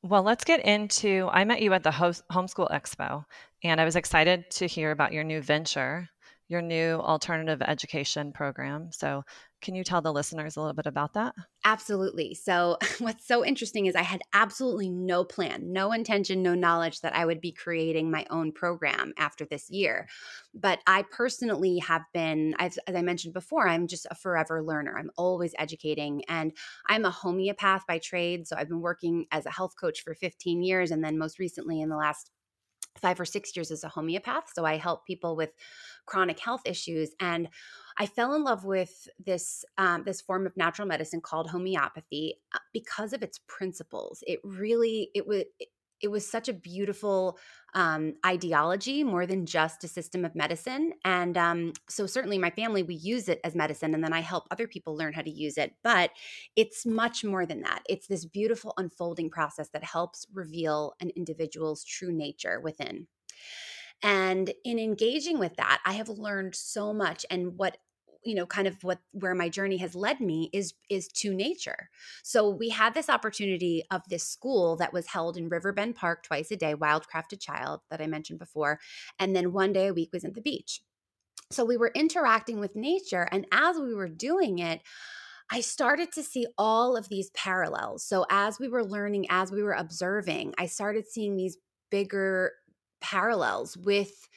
Well, 0.03 0.23
let's 0.23 0.43
get 0.43 0.65
into. 0.65 1.29
I 1.31 1.45
met 1.45 1.61
you 1.61 1.73
at 1.73 1.83
the 1.83 1.91
host, 1.91 2.23
Homeschool 2.31 2.71
Expo, 2.71 3.25
and 3.63 3.79
I 3.79 3.85
was 3.85 3.95
excited 3.95 4.49
to 4.51 4.67
hear 4.67 4.91
about 4.91 5.13
your 5.13 5.23
new 5.23 5.41
venture, 5.41 6.09
your 6.53 6.61
new 6.61 6.99
alternative 6.99 7.61
education 7.61 8.31
program. 8.31 8.91
So, 8.91 9.23
can 9.61 9.75
you 9.75 9.83
tell 9.83 10.01
the 10.01 10.11
listeners 10.11 10.55
a 10.55 10.59
little 10.59 10.73
bit 10.73 10.85
about 10.85 11.13
that? 11.13 11.33
Absolutely. 11.65 12.35
So, 12.35 12.77
what's 12.99 13.25
so 13.27 13.43
interesting 13.43 13.87
is 13.87 13.95
I 13.95 14.03
had 14.03 14.21
absolutely 14.33 14.89
no 14.89 15.23
plan, 15.23 15.73
no 15.73 15.91
intention, 15.91 16.43
no 16.43 16.53
knowledge 16.53 17.01
that 17.01 17.15
I 17.15 17.25
would 17.25 17.41
be 17.41 17.51
creating 17.51 18.11
my 18.11 18.25
own 18.29 18.51
program 18.51 19.13
after 19.17 19.45
this 19.45 19.69
year. 19.71 20.07
But 20.53 20.79
I 20.85 21.05
personally 21.11 21.79
have 21.79 22.03
been, 22.13 22.53
as, 22.59 22.77
as 22.87 22.95
I 22.95 23.01
mentioned 23.01 23.33
before, 23.33 23.67
I'm 23.67 23.87
just 23.87 24.05
a 24.11 24.15
forever 24.15 24.61
learner. 24.61 24.95
I'm 24.95 25.11
always 25.17 25.55
educating. 25.57 26.23
And 26.29 26.55
I'm 26.87 27.05
a 27.05 27.11
homeopath 27.11 27.87
by 27.87 27.97
trade. 27.97 28.47
So, 28.47 28.55
I've 28.55 28.69
been 28.69 28.81
working 28.81 29.25
as 29.31 29.47
a 29.47 29.51
health 29.51 29.73
coach 29.79 30.03
for 30.03 30.13
15 30.13 30.61
years. 30.61 30.91
And 30.91 31.03
then 31.03 31.17
most 31.17 31.39
recently, 31.39 31.81
in 31.81 31.89
the 31.89 31.97
last 31.97 32.29
five 33.01 33.19
or 33.19 33.25
six 33.25 33.55
years 33.55 33.71
as 33.71 33.83
a 33.83 33.89
homeopath. 33.89 34.51
So, 34.53 34.65
I 34.65 34.77
help 34.77 35.05
people 35.05 35.35
with 35.35 35.51
chronic 36.05 36.39
health 36.39 36.61
issues. 36.65 37.11
And 37.19 37.49
I 37.97 38.05
fell 38.05 38.33
in 38.33 38.43
love 38.43 38.65
with 38.65 39.07
this 39.23 39.63
um, 39.77 40.03
this 40.05 40.21
form 40.21 40.45
of 40.45 40.57
natural 40.57 40.87
medicine 40.87 41.21
called 41.21 41.49
homeopathy 41.49 42.39
uh, 42.53 42.59
because 42.73 43.13
of 43.13 43.21
its 43.21 43.39
principles. 43.47 44.23
It 44.25 44.39
really 44.43 45.09
it 45.13 45.27
was 45.27 45.43
it 46.03 46.11
was 46.11 46.29
such 46.29 46.47
a 46.49 46.53
beautiful 46.53 47.39
um, 47.73 48.13
ideology 48.25 49.03
more 49.03 49.25
than 49.25 49.47
just 49.47 49.83
a 49.83 49.87
system 49.87 50.25
of 50.25 50.35
medicine 50.35 50.93
and 51.03 51.37
um, 51.37 51.73
so 51.89 52.05
certainly 52.05 52.37
my 52.37 52.51
family 52.51 52.83
we 52.83 52.95
use 52.95 53.27
it 53.29 53.39
as 53.43 53.55
medicine 53.55 53.95
and 53.95 54.03
then 54.03 54.13
i 54.13 54.19
help 54.19 54.45
other 54.51 54.67
people 54.67 54.95
learn 54.95 55.13
how 55.13 55.21
to 55.21 55.31
use 55.31 55.57
it 55.57 55.73
but 55.83 56.11
it's 56.55 56.85
much 56.85 57.23
more 57.23 57.45
than 57.45 57.61
that 57.61 57.81
it's 57.89 58.07
this 58.07 58.25
beautiful 58.25 58.73
unfolding 58.77 59.29
process 59.29 59.69
that 59.69 59.83
helps 59.83 60.27
reveal 60.33 60.93
an 60.99 61.09
individual's 61.15 61.83
true 61.83 62.11
nature 62.11 62.59
within 62.59 63.07
and 64.03 64.51
in 64.65 64.79
engaging 64.79 65.39
with 65.39 65.55
that, 65.55 65.79
I 65.85 65.93
have 65.93 66.09
learned 66.09 66.55
so 66.55 66.93
much. 66.93 67.25
And 67.29 67.57
what 67.57 67.77
you 68.25 68.35
know 68.35 68.45
kind 68.45 68.67
of 68.67 68.83
what 68.83 68.99
where 69.11 69.35
my 69.35 69.49
journey 69.49 69.77
has 69.77 69.95
led 69.95 70.19
me 70.19 70.49
is 70.53 70.73
is 70.89 71.07
to 71.07 71.33
nature 71.33 71.89
so 72.23 72.49
we 72.49 72.69
had 72.69 72.93
this 72.93 73.09
opportunity 73.09 73.83
of 73.91 74.01
this 74.09 74.23
school 74.23 74.75
that 74.75 74.93
was 74.93 75.07
held 75.07 75.37
in 75.37 75.49
riverbend 75.49 75.95
park 75.95 76.23
twice 76.23 76.51
a 76.51 76.55
day 76.55 76.73
wildcrafted 76.73 77.39
child 77.39 77.81
that 77.89 78.01
i 78.01 78.07
mentioned 78.07 78.39
before 78.39 78.79
and 79.19 79.35
then 79.35 79.53
one 79.53 79.73
day 79.73 79.87
a 79.87 79.93
week 79.93 80.09
was 80.13 80.23
at 80.23 80.33
the 80.33 80.41
beach 80.41 80.81
so 81.51 81.63
we 81.63 81.77
were 81.77 81.91
interacting 81.93 82.59
with 82.59 82.75
nature 82.75 83.27
and 83.31 83.45
as 83.51 83.77
we 83.77 83.93
were 83.93 84.09
doing 84.09 84.59
it 84.59 84.81
I 85.51 85.59
started 85.59 86.11
to 86.13 86.23
see 86.23 86.47
all 86.57 86.95
of 86.95 87.09
these 87.09 87.29
parallels. 87.31 88.03
So, 88.03 88.25
as 88.29 88.59
we 88.59 88.69
were 88.69 88.83
learning, 88.83 89.27
as 89.29 89.51
we 89.51 89.61
were 89.61 89.73
observing, 89.73 90.55
I 90.57 90.65
started 90.65 91.07
seeing 91.07 91.35
these 91.35 91.57
bigger 91.91 92.53
parallels 93.01 93.77
with 93.77 94.27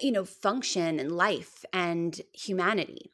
you 0.00 0.12
know 0.12 0.24
function 0.24 0.98
and 0.98 1.12
life 1.12 1.64
and 1.72 2.20
humanity. 2.32 3.10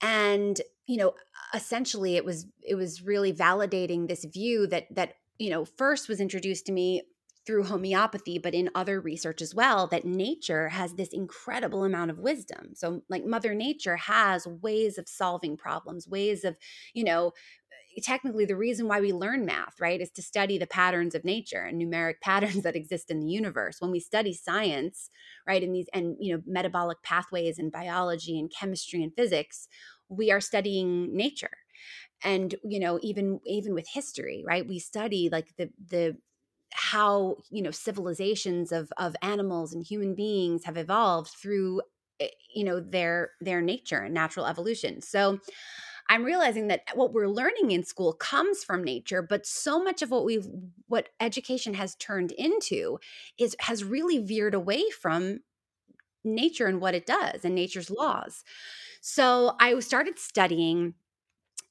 And 0.00 0.60
you 0.86 0.96
know 0.96 1.14
essentially 1.54 2.16
it 2.16 2.24
was 2.24 2.46
it 2.62 2.74
was 2.74 3.02
really 3.02 3.32
validating 3.32 4.08
this 4.08 4.24
view 4.24 4.66
that 4.66 4.86
that 4.94 5.14
you 5.38 5.50
know 5.50 5.64
first 5.64 6.08
was 6.08 6.20
introduced 6.20 6.66
to 6.66 6.72
me 6.72 7.02
through 7.46 7.64
homeopathy 7.64 8.38
but 8.38 8.54
in 8.54 8.68
other 8.74 9.00
research 9.00 9.40
as 9.40 9.54
well 9.54 9.86
that 9.86 10.04
nature 10.04 10.68
has 10.68 10.94
this 10.94 11.08
incredible 11.14 11.84
amount 11.84 12.10
of 12.10 12.18
wisdom. 12.18 12.74
So 12.74 13.02
like 13.08 13.24
mother 13.24 13.54
nature 13.54 13.96
has 13.96 14.46
ways 14.46 14.98
of 14.98 15.08
solving 15.08 15.56
problems 15.56 16.06
ways 16.08 16.44
of 16.44 16.56
you 16.94 17.04
know 17.04 17.32
technically 18.00 18.44
the 18.44 18.56
reason 18.56 18.88
why 18.88 19.00
we 19.00 19.12
learn 19.12 19.44
math, 19.44 19.80
right, 19.80 20.00
is 20.00 20.10
to 20.12 20.22
study 20.22 20.58
the 20.58 20.66
patterns 20.66 21.14
of 21.14 21.24
nature 21.24 21.62
and 21.62 21.80
numeric 21.80 22.20
patterns 22.22 22.62
that 22.62 22.76
exist 22.76 23.10
in 23.10 23.20
the 23.20 23.28
universe. 23.28 23.80
When 23.80 23.90
we 23.90 24.00
study 24.00 24.32
science, 24.32 25.10
right, 25.46 25.62
and 25.62 25.74
these 25.74 25.88
and 25.92 26.16
you 26.20 26.34
know 26.36 26.42
metabolic 26.46 27.02
pathways 27.02 27.58
and 27.58 27.72
biology 27.72 28.38
and 28.38 28.52
chemistry 28.52 29.02
and 29.02 29.14
physics, 29.14 29.68
we 30.08 30.30
are 30.30 30.40
studying 30.40 31.14
nature. 31.16 31.58
And 32.24 32.54
you 32.64 32.80
know, 32.80 32.98
even 33.02 33.40
even 33.46 33.74
with 33.74 33.86
history, 33.92 34.42
right, 34.46 34.66
we 34.66 34.78
study 34.78 35.28
like 35.30 35.54
the 35.56 35.70
the 35.84 36.16
how 36.72 37.36
you 37.50 37.62
know 37.62 37.70
civilizations 37.70 38.72
of 38.72 38.92
of 38.98 39.16
animals 39.22 39.72
and 39.72 39.84
human 39.84 40.14
beings 40.14 40.64
have 40.64 40.76
evolved 40.76 41.30
through 41.40 41.80
eh, 42.20 42.28
you 42.54 42.64
know 42.64 42.80
their 42.80 43.30
their 43.40 43.62
nature 43.62 43.98
and 44.00 44.14
natural 44.14 44.46
evolution. 44.46 45.00
So 45.00 45.38
I'm 46.08 46.24
realizing 46.24 46.68
that 46.68 46.82
what 46.94 47.12
we're 47.12 47.28
learning 47.28 47.70
in 47.70 47.84
school 47.84 48.12
comes 48.12 48.64
from 48.64 48.82
nature, 48.82 49.22
but 49.22 49.46
so 49.46 49.82
much 49.82 50.02
of 50.02 50.10
what 50.10 50.24
we've 50.24 50.48
what 50.86 51.10
education 51.20 51.74
has 51.74 51.94
turned 51.96 52.32
into 52.32 52.98
is 53.38 53.54
has 53.60 53.84
really 53.84 54.18
veered 54.18 54.54
away 54.54 54.84
from 54.90 55.40
nature 56.24 56.66
and 56.66 56.80
what 56.80 56.94
it 56.94 57.06
does 57.06 57.44
and 57.44 57.54
nature's 57.54 57.90
laws. 57.90 58.44
So 59.00 59.54
I 59.60 59.78
started 59.80 60.18
studying 60.18 60.94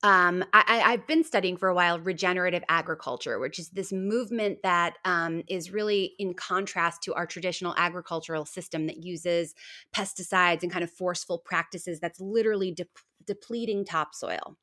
um, 0.04 0.46
I, 0.54 0.92
have 0.92 1.08
been 1.08 1.24
studying 1.24 1.58
for 1.58 1.70
a 1.70 1.74
while 1.74 2.00
regenerative 2.00 2.64
agriculture, 2.70 3.40
which 3.40 3.58
is 3.58 3.70
this 3.70 3.92
movement 3.92 4.60
that 4.62 4.98
um, 5.06 5.44
is 5.48 5.72
really 5.72 6.14
in 6.20 6.36
contrast 6.36 7.02
to 7.04 7.16
our 7.16 7.26
traditional 7.26 7.74
agricultural 7.78 8.46
system 8.46 8.86
that 8.88 8.98
uses 8.98 9.56
pesticides 9.96 10.62
and 10.62 10.72
kind 10.72 10.84
of 10.84 10.92
forceful 10.92 11.40
practices 11.40 12.00
that's 12.00 12.22
literally 12.22 12.72
de- 12.72 12.86
depleting 13.28 13.86
topsoil. 13.86 14.58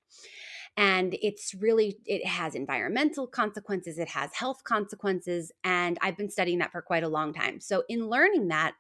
And 0.77 1.17
it's 1.23 1.55
really, 1.55 1.99
it 2.05 2.27
has 2.27 2.57
environmental 2.57 3.29
consequences, 3.29 3.99
it 3.99 4.09
has 4.09 4.35
health 4.35 4.65
consequences. 4.65 5.53
And 5.63 5.99
I've 6.03 6.17
been 6.17 6.31
studying 6.31 6.59
that 6.59 6.73
for 6.73 6.83
quite 6.83 7.05
a 7.05 7.09
long 7.09 7.33
time. 7.33 7.61
So, 7.61 7.85
in 7.89 8.09
learning 8.09 8.49
that, 8.49 8.73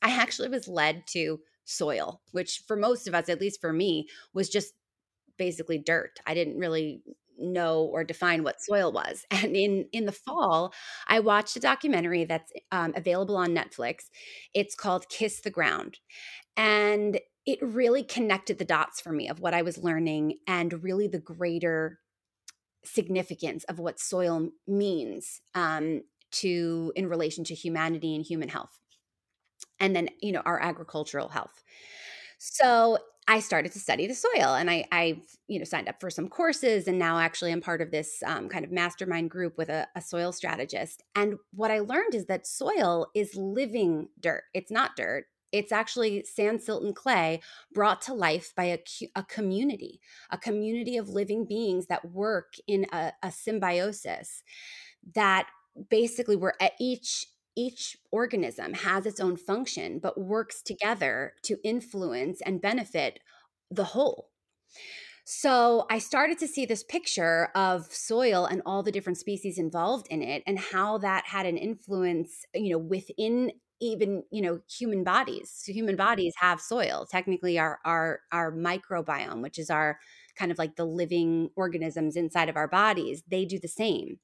I 0.00 0.10
actually 0.10 0.48
was 0.48 0.68
led 0.68 1.06
to 1.08 1.40
soil, 1.64 2.22
which 2.32 2.62
for 2.66 2.76
most 2.76 3.06
of 3.06 3.14
us, 3.14 3.28
at 3.28 3.40
least 3.40 3.60
for 3.60 3.72
me, 3.72 4.08
was 4.32 4.48
just 4.48 4.72
basically 5.36 5.78
dirt. 5.78 6.18
I 6.26 6.32
didn't 6.32 6.58
really 6.58 7.02
know 7.38 7.82
or 7.82 8.04
define 8.04 8.42
what 8.42 8.60
soil 8.60 8.92
was. 8.92 9.24
And 9.30 9.56
in 9.56 9.86
in 9.92 10.06
the 10.06 10.12
fall, 10.12 10.72
I 11.06 11.20
watched 11.20 11.56
a 11.56 11.60
documentary 11.60 12.24
that's 12.24 12.52
um, 12.72 12.92
available 12.96 13.36
on 13.36 13.54
Netflix. 13.54 14.10
It's 14.54 14.74
called 14.74 15.08
Kiss 15.08 15.40
the 15.40 15.50
Ground, 15.50 15.98
and 16.56 17.20
it 17.48 17.58
really 17.62 18.02
connected 18.02 18.58
the 18.58 18.64
dots 18.66 19.00
for 19.00 19.10
me 19.10 19.26
of 19.26 19.40
what 19.40 19.54
I 19.54 19.62
was 19.62 19.82
learning 19.82 20.34
and 20.46 20.84
really 20.84 21.08
the 21.08 21.18
greater 21.18 21.98
significance 22.84 23.64
of 23.64 23.78
what 23.78 23.98
soil 23.98 24.50
means 24.66 25.40
um, 25.54 26.02
to 26.30 26.92
in 26.94 27.08
relation 27.08 27.44
to 27.44 27.54
humanity 27.54 28.14
and 28.14 28.22
human 28.22 28.50
health, 28.50 28.78
and 29.80 29.96
then 29.96 30.10
you 30.20 30.30
know 30.30 30.42
our 30.44 30.60
agricultural 30.60 31.30
health. 31.30 31.62
So 32.36 32.98
I 33.26 33.40
started 33.40 33.72
to 33.72 33.78
study 33.78 34.06
the 34.06 34.14
soil 34.14 34.54
and 34.54 34.70
I, 34.70 34.84
I, 34.92 35.20
you 35.48 35.58
know, 35.58 35.64
signed 35.64 35.88
up 35.88 36.00
for 36.00 36.08
some 36.08 36.28
courses 36.28 36.86
and 36.88 36.98
now 36.98 37.18
actually 37.18 37.52
I'm 37.52 37.60
part 37.60 37.82
of 37.82 37.90
this 37.90 38.22
um, 38.24 38.48
kind 38.48 38.64
of 38.64 38.70
mastermind 38.70 39.30
group 39.30 39.58
with 39.58 39.68
a, 39.68 39.86
a 39.94 40.00
soil 40.00 40.32
strategist. 40.32 41.02
And 41.14 41.34
what 41.52 41.70
I 41.70 41.80
learned 41.80 42.14
is 42.14 42.24
that 42.26 42.46
soil 42.46 43.08
is 43.14 43.34
living 43.34 44.08
dirt. 44.18 44.44
It's 44.54 44.70
not 44.70 44.96
dirt. 44.96 45.26
It's 45.52 45.72
actually 45.72 46.24
sand, 46.24 46.62
silt, 46.62 46.82
and 46.82 46.94
clay 46.94 47.40
brought 47.72 48.00
to 48.02 48.14
life 48.14 48.52
by 48.56 48.64
a, 48.64 48.78
a 49.14 49.22
community, 49.22 50.00
a 50.30 50.38
community 50.38 50.96
of 50.96 51.08
living 51.08 51.46
beings 51.46 51.86
that 51.86 52.10
work 52.12 52.54
in 52.66 52.86
a, 52.92 53.12
a 53.22 53.30
symbiosis 53.30 54.42
that 55.14 55.48
basically 55.90 56.36
we're 56.36 56.54
at 56.60 56.72
each 56.80 57.28
each 57.56 57.96
organism 58.12 58.72
has 58.72 59.04
its 59.04 59.18
own 59.18 59.36
function, 59.36 59.98
but 59.98 60.20
works 60.20 60.62
together 60.62 61.34
to 61.42 61.58
influence 61.64 62.40
and 62.42 62.62
benefit 62.62 63.18
the 63.68 63.82
whole. 63.82 64.30
So 65.24 65.84
I 65.90 65.98
started 65.98 66.38
to 66.38 66.48
see 66.48 66.64
this 66.64 66.82
picture 66.82 67.50
of 67.54 67.92
soil 67.92 68.46
and 68.46 68.62
all 68.64 68.82
the 68.82 68.92
different 68.92 69.18
species 69.18 69.58
involved 69.58 70.06
in 70.08 70.22
it 70.22 70.42
and 70.46 70.58
how 70.58 70.98
that 70.98 71.24
had 71.26 71.46
an 71.46 71.58
influence, 71.58 72.46
you 72.54 72.70
know, 72.70 72.78
within 72.78 73.50
even 73.80 74.22
you 74.30 74.42
know 74.42 74.60
human 74.68 75.04
bodies. 75.04 75.50
So 75.54 75.72
human 75.72 75.94
mm-hmm. 75.96 76.06
bodies 76.06 76.34
have 76.38 76.60
soil. 76.60 77.06
Technically 77.10 77.58
our 77.58 77.78
our 77.84 78.20
our 78.32 78.52
microbiome 78.52 79.42
which 79.42 79.58
is 79.58 79.70
our 79.70 79.98
kind 80.38 80.52
of 80.52 80.58
like 80.58 80.76
the 80.76 80.84
living 80.84 81.50
organisms 81.56 82.16
inside 82.16 82.48
of 82.48 82.56
our 82.56 82.68
bodies, 82.68 83.22
they 83.28 83.44
do 83.44 83.58
the 83.58 83.68
same. 83.68 84.18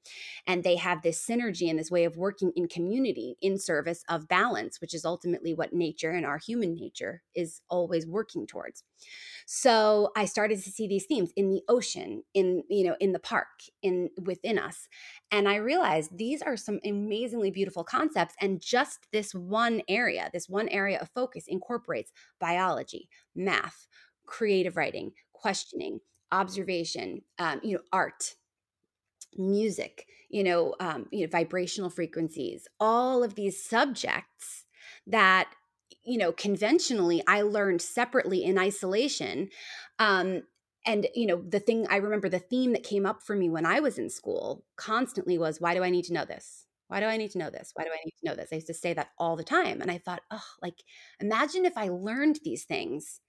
And 0.46 0.62
they 0.62 0.76
have 0.76 1.02
this 1.02 1.24
synergy 1.24 1.68
and 1.68 1.78
this 1.78 1.90
way 1.90 2.04
of 2.04 2.16
working 2.16 2.52
in 2.54 2.68
community 2.68 3.36
in 3.40 3.58
service 3.58 4.04
of 4.08 4.28
balance, 4.28 4.80
which 4.80 4.94
is 4.94 5.04
ultimately 5.04 5.54
what 5.54 5.72
nature 5.72 6.10
and 6.10 6.24
our 6.24 6.38
human 6.38 6.74
nature 6.74 7.22
is 7.34 7.60
always 7.68 8.06
working 8.06 8.46
towards. 8.46 8.84
So 9.46 10.10
I 10.16 10.24
started 10.24 10.62
to 10.62 10.70
see 10.70 10.86
these 10.86 11.06
themes 11.06 11.30
in 11.36 11.50
the 11.50 11.62
ocean, 11.68 12.22
in 12.32 12.62
you 12.68 12.84
know, 12.84 12.96
in 13.00 13.12
the 13.12 13.18
park, 13.18 13.48
in 13.82 14.10
within 14.22 14.58
us. 14.58 14.88
And 15.30 15.48
I 15.48 15.56
realized 15.56 16.16
these 16.16 16.40
are 16.42 16.56
some 16.56 16.80
amazingly 16.84 17.50
beautiful 17.50 17.84
concepts 17.84 18.34
and 18.40 18.60
just 18.60 19.06
this 19.12 19.34
one 19.34 19.82
area, 19.88 20.30
this 20.32 20.48
one 20.48 20.68
area 20.68 20.98
of 20.98 21.10
focus 21.10 21.44
incorporates 21.48 22.12
biology, 22.40 23.08
math, 23.34 23.86
creative 24.26 24.76
writing, 24.76 25.12
questioning, 25.44 26.00
observation, 26.32 27.20
um, 27.38 27.60
you 27.62 27.74
know, 27.74 27.82
art, 27.92 28.34
music, 29.36 30.06
you 30.30 30.42
know, 30.42 30.74
um, 30.80 31.06
you 31.12 31.20
know, 31.20 31.30
vibrational 31.30 31.90
frequencies, 31.90 32.66
all 32.80 33.22
of 33.22 33.34
these 33.34 33.62
subjects 33.62 34.64
that 35.06 35.50
you 36.02 36.16
know 36.16 36.32
conventionally 36.32 37.22
I 37.26 37.42
learned 37.42 37.82
separately 37.82 38.42
in 38.42 38.58
isolation. 38.58 39.50
Um, 39.98 40.44
and 40.86 41.08
you 41.14 41.26
know 41.26 41.42
the 41.48 41.60
thing 41.60 41.86
i 41.88 41.96
remember 41.96 42.28
the 42.28 42.38
theme 42.38 42.72
that 42.72 42.82
came 42.82 43.06
up 43.06 43.22
for 43.22 43.34
me 43.34 43.48
when 43.48 43.64
i 43.64 43.80
was 43.80 43.96
in 43.96 44.10
school 44.10 44.66
constantly 44.76 45.38
was 45.38 45.58
why 45.58 45.72
do 45.72 45.82
i 45.82 45.88
need 45.88 46.04
to 46.04 46.12
know 46.12 46.26
this 46.26 46.66
why 46.88 47.00
do 47.00 47.06
i 47.06 47.16
need 47.16 47.30
to 47.30 47.38
know 47.38 47.48
this 47.48 47.70
why 47.72 47.84
do 47.84 47.90
i 47.90 48.04
need 48.04 48.12
to 48.20 48.28
know 48.28 48.34
this 48.34 48.50
i 48.52 48.56
used 48.56 48.66
to 48.66 48.74
say 48.74 48.92
that 48.92 49.08
all 49.18 49.34
the 49.34 49.42
time 49.58 49.80
and 49.80 49.90
i 49.90 49.96
thought 49.96 50.20
oh 50.30 50.44
like 50.60 50.82
imagine 51.20 51.64
if 51.64 51.72
i 51.78 51.88
learned 51.88 52.38
these 52.44 52.64
things 52.64 53.20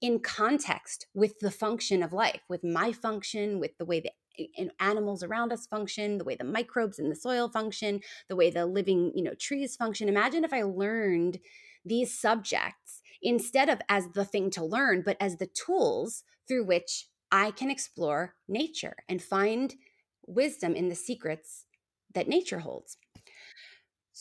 in 0.00 0.20
context 0.20 1.06
with 1.14 1.38
the 1.40 1.50
function 1.50 2.02
of 2.02 2.12
life, 2.12 2.40
with 2.48 2.64
my 2.64 2.92
function, 2.92 3.60
with 3.60 3.76
the 3.78 3.84
way 3.84 4.00
the 4.00 4.10
eh, 4.38 4.46
eh, 4.58 4.68
animals 4.80 5.22
around 5.22 5.52
us 5.52 5.66
function, 5.66 6.18
the 6.18 6.24
way 6.24 6.34
the 6.34 6.44
microbes 6.44 6.98
in 6.98 7.08
the 7.08 7.16
soil 7.16 7.48
function, 7.48 8.00
the 8.28 8.36
way 8.36 8.50
the 8.50 8.66
living, 8.66 9.12
you 9.14 9.22
know, 9.22 9.34
trees 9.34 9.76
function. 9.76 10.08
Imagine 10.08 10.44
if 10.44 10.52
I 10.52 10.62
learned 10.62 11.38
these 11.84 12.18
subjects 12.18 13.02
instead 13.22 13.68
of 13.68 13.80
as 13.88 14.08
the 14.14 14.24
thing 14.24 14.50
to 14.50 14.64
learn, 14.64 15.02
but 15.04 15.16
as 15.20 15.36
the 15.36 15.46
tools 15.46 16.24
through 16.48 16.64
which 16.64 17.06
I 17.30 17.50
can 17.50 17.70
explore 17.70 18.34
nature 18.48 18.96
and 19.08 19.22
find 19.22 19.74
wisdom 20.26 20.74
in 20.74 20.88
the 20.88 20.94
secrets 20.94 21.66
that 22.14 22.28
nature 22.28 22.60
holds. 22.60 22.96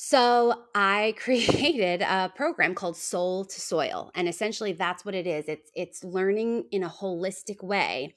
So 0.01 0.53
I 0.73 1.13
created 1.19 2.01
a 2.01 2.31
program 2.33 2.73
called 2.73 2.95
Soul 2.95 3.43
to 3.43 3.59
Soil 3.59 4.11
and 4.15 4.29
essentially 4.29 4.71
that's 4.71 5.03
what 5.03 5.13
it 5.13 5.27
is. 5.27 5.49
It's 5.49 5.69
it's 5.75 6.05
learning 6.05 6.67
in 6.71 6.83
a 6.83 6.89
holistic 6.89 7.61
way 7.61 8.15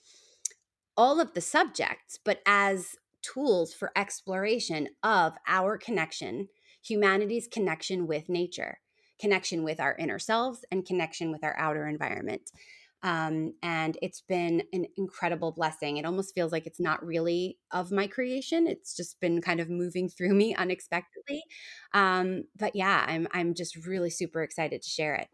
all 0.96 1.18
of 1.18 1.34
the 1.34 1.40
subjects 1.40 2.20
but 2.24 2.40
as 2.46 2.94
tools 3.20 3.74
for 3.74 3.90
exploration 3.96 4.90
of 5.02 5.32
our 5.48 5.76
connection, 5.76 6.46
humanity's 6.86 7.48
connection 7.48 8.06
with 8.06 8.28
nature, 8.28 8.78
connection 9.20 9.64
with 9.64 9.80
our 9.80 9.96
inner 9.96 10.20
selves 10.20 10.64
and 10.70 10.86
connection 10.86 11.32
with 11.32 11.42
our 11.42 11.58
outer 11.58 11.88
environment. 11.88 12.52
Um, 13.02 13.54
and 13.62 13.98
it's 14.00 14.20
been 14.20 14.62
an 14.72 14.86
incredible 14.96 15.50
blessing. 15.50 15.96
It 15.96 16.04
almost 16.04 16.34
feels 16.34 16.52
like 16.52 16.66
it's 16.66 16.80
not 16.80 17.04
really 17.04 17.58
of 17.72 17.90
my 17.90 18.06
creation. 18.06 18.66
It's 18.66 18.96
just 18.96 19.18
been 19.20 19.40
kind 19.40 19.60
of 19.60 19.68
moving 19.68 20.08
through 20.08 20.34
me 20.34 20.54
unexpectedly. 20.58 21.42
Um, 21.94 22.44
but 22.56 22.76
yeah, 22.76 23.04
I'm 23.06 23.26
I'm 23.32 23.54
just 23.54 23.86
really 23.86 24.10
super 24.10 24.42
excited 24.42 24.82
to 24.82 24.88
share 24.88 25.14
it. 25.14 25.28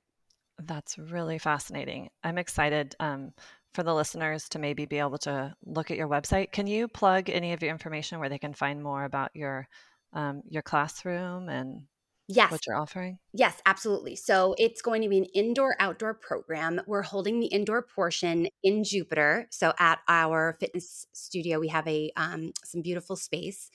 That's 0.61 0.99
really 0.99 1.39
fascinating. 1.39 2.09
I'm 2.25 2.39
excited 2.39 2.97
um, 2.99 3.33
for 3.75 3.83
the 3.83 3.95
listeners 3.95 4.49
to 4.51 4.59
maybe 4.59 4.87
be 4.87 4.99
able 4.99 5.19
to 5.19 5.55
look 5.65 5.91
at 5.91 5.97
your 5.97 6.09
website. 6.09 6.51
Can 6.51 6.67
you 6.67 6.89
plug 6.89 7.31
any 7.31 7.53
of 7.53 7.63
your 7.63 7.71
information 7.71 8.19
where 8.19 8.29
they 8.29 8.39
can 8.39 8.55
find 8.55 8.83
more 8.83 9.05
about 9.05 9.31
your 9.35 9.69
um, 10.15 10.43
your 10.49 10.63
classroom 10.63 11.49
and 11.49 11.83
Yes. 12.29 12.53
What 12.53 12.67
you're 12.67 12.77
offering? 12.77 13.19
Yes, 13.33 13.61
absolutely. 13.65 14.15
So 14.15 14.55
it's 14.59 14.83
going 14.83 15.01
to 15.01 15.09
be 15.09 15.17
an 15.17 15.25
indoor 15.35 15.75
outdoor 15.81 16.13
program. 16.13 16.79
We're 16.87 17.03
holding 17.03 17.41
the 17.41 17.47
indoor 17.47 17.81
portion 17.83 18.49
in 18.63 18.85
Jupiter. 18.85 19.47
So 19.51 19.73
at 19.79 20.01
our 20.09 20.57
fitness 20.61 21.07
studio, 21.15 21.59
we 21.59 21.69
have 21.69 21.89
a 21.89 22.13
um, 22.17 22.53
some 22.65 22.83
beautiful 22.83 23.17
space 23.17 23.71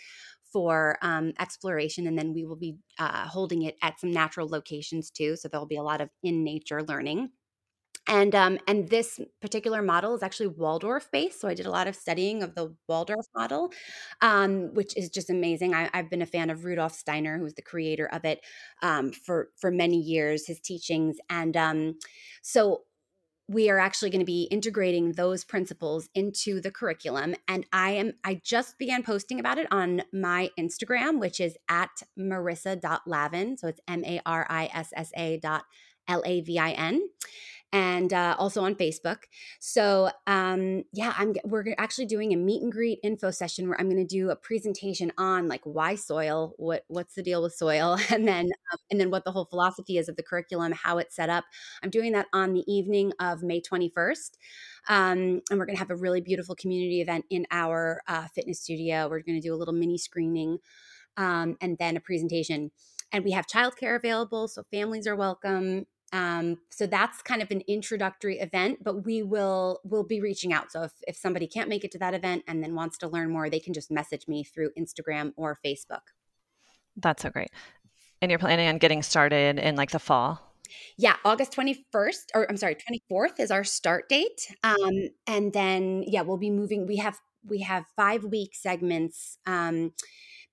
for 0.52 1.00
um, 1.02 1.34
exploration, 1.40 2.06
and 2.06 2.16
then 2.16 2.32
we 2.32 2.46
will 2.46 2.56
be 2.56 2.78
uh, 3.00 3.28
holding 3.28 3.64
it 3.64 3.76
at 3.82 4.00
some 4.00 4.12
natural 4.12 4.48
locations 4.48 5.10
too. 5.10 5.36
So 5.36 5.48
there'll 5.48 5.66
be 5.66 5.78
a 5.78 5.84
lot 5.84 6.00
of 6.00 6.10
in 6.22 6.44
nature 6.44 6.84
learning 6.84 7.30
and 8.08 8.36
um, 8.36 8.60
and 8.68 8.90
this 8.90 9.20
particular 9.42 9.82
model 9.82 10.14
is 10.14 10.24
actually 10.24 10.48
Waldorf 10.48 11.10
based. 11.12 11.40
So 11.40 11.48
I 11.48 11.54
did 11.54 11.66
a 11.66 11.72
lot 11.72 11.88
of 11.88 11.96
studying 11.96 12.44
of 12.44 12.56
the 12.56 12.76
Waldorf 12.88 13.26
model, 13.36 13.72
um, 14.22 14.74
which 14.74 14.96
is 14.98 15.10
just 15.10 15.30
amazing. 15.30 15.74
I, 15.74 15.90
have 15.94 16.10
been 16.10 16.22
a 16.22 16.28
fan 16.28 16.50
of 16.50 16.66
Rudolf 16.66 16.94
Steiner, 16.94 17.38
who's 17.38 17.54
the 17.54 17.62
creator 17.62 18.08
of 18.12 18.26
it, 18.26 18.42
um, 18.82 19.12
for 19.12 19.50
for 19.60 19.72
many 19.72 19.98
years. 19.98 20.48
His 20.48 20.60
teachings, 20.60 21.18
and 21.30 21.56
um, 21.56 22.00
so 22.42 22.84
we 23.50 23.70
are 23.70 23.80
actually 23.80 24.10
going 24.10 24.20
to 24.20 24.26
be 24.26 24.44
integrating 24.44 25.14
those 25.14 25.44
principles 25.44 26.10
into 26.16 26.62
the 26.62 26.72
curriculum 26.72 27.36
and 27.48 27.66
i 27.74 27.92
am 27.92 28.14
i 28.24 28.40
just 28.42 28.78
began 28.80 29.04
posting 29.04 29.38
about 29.38 29.58
it 29.58 29.68
on 29.70 30.02
my 30.14 30.50
instagram 30.58 31.20
which 31.20 31.42
is 31.42 31.58
at 31.68 31.92
marissa.lavin 32.18 33.58
so 33.58 33.68
it's 33.68 33.82
m-a-r-i-s-s-a 33.88 35.38
dot 35.40 35.66
l-a-v-i-n 36.08 37.02
and 37.74 38.14
uh, 38.14 38.36
also 38.38 38.62
on 38.62 38.76
Facebook. 38.76 39.24
So 39.60 40.12
um, 40.28 40.84
yeah, 40.94 41.14
I'm 41.18 41.34
we're 41.44 41.74
actually 41.80 42.06
doing 42.06 42.32
a 42.32 42.38
meet 42.38 42.62
and 42.62 42.72
greet 42.72 43.00
info 43.04 43.32
session 43.32 43.68
where 43.68 43.80
I'm 43.82 43.90
going 43.90 43.98
to 43.98 44.06
do 44.06 44.30
a 44.30 44.36
presentation 44.36 45.12
on 45.18 45.48
like 45.48 45.62
why 45.64 45.96
soil, 45.96 46.54
what 46.58 46.86
what's 46.88 47.16
the 47.16 47.24
deal 47.24 47.42
with 47.42 47.56
soil, 47.56 47.98
and 48.12 48.28
then 48.28 48.46
um, 48.72 48.80
and 48.92 49.02
then 49.02 49.10
what 49.10 49.26
the 49.26 49.32
whole 49.32 49.46
philosophy 49.46 49.98
is 49.98 50.08
of 50.08 50.16
the 50.16 50.24
curriculum, 50.24 50.72
how 50.72 51.00
it's 51.00 51.16
set 51.16 51.30
up. 51.30 51.46
I'm 51.82 51.90
doing 51.90 52.12
that 52.14 52.28
on 52.32 52.54
the 52.54 52.64
evening 52.72 53.12
of 53.20 53.42
May 53.42 53.60
21st. 53.60 54.38
Um, 54.88 55.42
and 55.50 55.60
we're 55.60 55.66
going 55.66 55.76
to 55.76 55.80
have 55.80 55.90
a 55.90 55.96
really 55.96 56.22
beautiful 56.22 56.56
community 56.56 57.02
event 57.02 57.26
in 57.30 57.48
our 57.52 58.02
uh, 58.08 58.28
fitness 58.36 58.62
studio. 58.62 59.08
We're 59.10 59.22
going 59.22 59.42
to 59.42 59.48
do 59.48 59.54
a 59.54 59.58
little 59.58 59.74
mini 59.74 59.98
screening 59.98 60.60
um, 61.18 61.58
and 61.62 61.78
then 61.80 61.98
a 61.98 62.02
presentation. 62.02 62.72
And 63.12 63.24
we 63.24 63.32
have 63.32 63.48
childcare 63.48 63.96
available, 63.96 64.48
so 64.48 64.64
families 64.72 65.08
are 65.08 65.16
welcome. 65.16 65.86
Um, 66.14 66.60
so 66.70 66.86
that's 66.86 67.24
kind 67.24 67.42
of 67.42 67.50
an 67.50 67.62
introductory 67.68 68.40
event, 68.40 68.84
but 68.84 69.04
we 69.04 69.24
will 69.24 69.82
will 69.84 70.04
be 70.04 70.22
reaching 70.22 70.54
out. 70.54 70.72
So 70.72 70.84
if, 70.84 70.94
if 71.08 71.18
somebody 71.18 71.48
can't 71.48 71.68
make 71.68 71.84
it 71.84 71.92
to 71.94 71.98
that 71.98 72.14
event 72.14 72.44
and 72.48 72.64
then 72.64 72.76
wants 72.76 73.00
to 73.00 73.08
learn 73.08 73.32
more, 73.32 73.50
they 73.50 73.60
can 73.60 73.74
just 73.74 73.92
message 73.92 74.28
me 74.28 74.44
through 74.44 74.70
Instagram 74.78 75.34
or 75.36 75.58
Facebook. 75.66 76.14
That's 76.96 77.24
so 77.24 77.32
great. 77.32 77.50
And 78.22 78.32
you're 78.32 78.40
planning 78.40 78.70
on 78.70 78.78
getting 78.78 79.02
started 79.02 79.58
in 79.58 79.76
like 79.76 79.90
the 79.92 80.00
fall? 80.00 80.40
Yeah, 80.98 81.16
August 81.26 81.54
21st, 81.54 82.26
or 82.36 82.50
I'm 82.50 82.58
sorry, 82.58 82.76
24th 82.76 83.40
is 83.40 83.52
our 83.52 83.64
start 83.64 84.08
date. 84.08 84.56
Um, 84.64 85.10
and 85.28 85.52
then 85.52 86.04
yeah, 86.08 86.22
we'll 86.22 86.38
be 86.38 86.52
moving. 86.52 86.88
We 86.88 86.98
have 86.98 87.18
we 87.46 87.62
have 87.62 87.86
five 87.96 88.24
week 88.24 88.52
segments. 88.54 89.38
Um, 89.48 89.94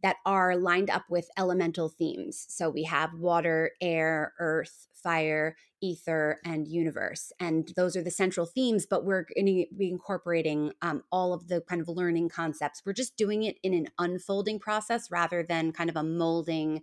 that 0.02 0.16
are 0.24 0.56
lined 0.56 0.90
up 0.90 1.04
with 1.10 1.28
elemental 1.36 1.88
themes. 1.88 2.46
So 2.48 2.70
we 2.70 2.84
have 2.84 3.14
water, 3.14 3.72
air, 3.80 4.34
earth, 4.38 4.86
fire, 4.94 5.56
ether, 5.80 6.40
and 6.44 6.68
universe. 6.68 7.32
And 7.40 7.72
those 7.76 7.96
are 7.96 8.02
the 8.02 8.10
central 8.10 8.46
themes, 8.46 8.86
but 8.86 9.04
we're 9.04 9.26
going 9.34 9.46
to 9.46 9.66
be 9.76 9.88
incorporating 9.88 10.72
um, 10.82 11.02
all 11.10 11.32
of 11.32 11.48
the 11.48 11.62
kind 11.62 11.80
of 11.80 11.88
learning 11.88 12.28
concepts. 12.28 12.82
We're 12.84 12.92
just 12.92 13.16
doing 13.16 13.42
it 13.42 13.56
in 13.62 13.74
an 13.74 13.88
unfolding 13.98 14.58
process 14.58 15.10
rather 15.10 15.42
than 15.42 15.72
kind 15.72 15.90
of 15.90 15.96
a 15.96 16.02
molding 16.02 16.82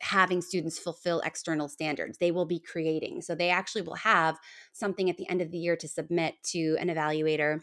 having 0.00 0.40
students 0.42 0.80
fulfill 0.80 1.20
external 1.20 1.68
standards. 1.68 2.18
They 2.18 2.32
will 2.32 2.44
be 2.44 2.58
creating. 2.58 3.22
So 3.22 3.36
they 3.36 3.50
actually 3.50 3.82
will 3.82 3.94
have 3.94 4.36
something 4.72 5.08
at 5.08 5.16
the 5.16 5.28
end 5.28 5.40
of 5.40 5.52
the 5.52 5.58
year 5.58 5.76
to 5.76 5.86
submit 5.86 6.34
to 6.46 6.76
an 6.80 6.88
evaluator 6.88 7.60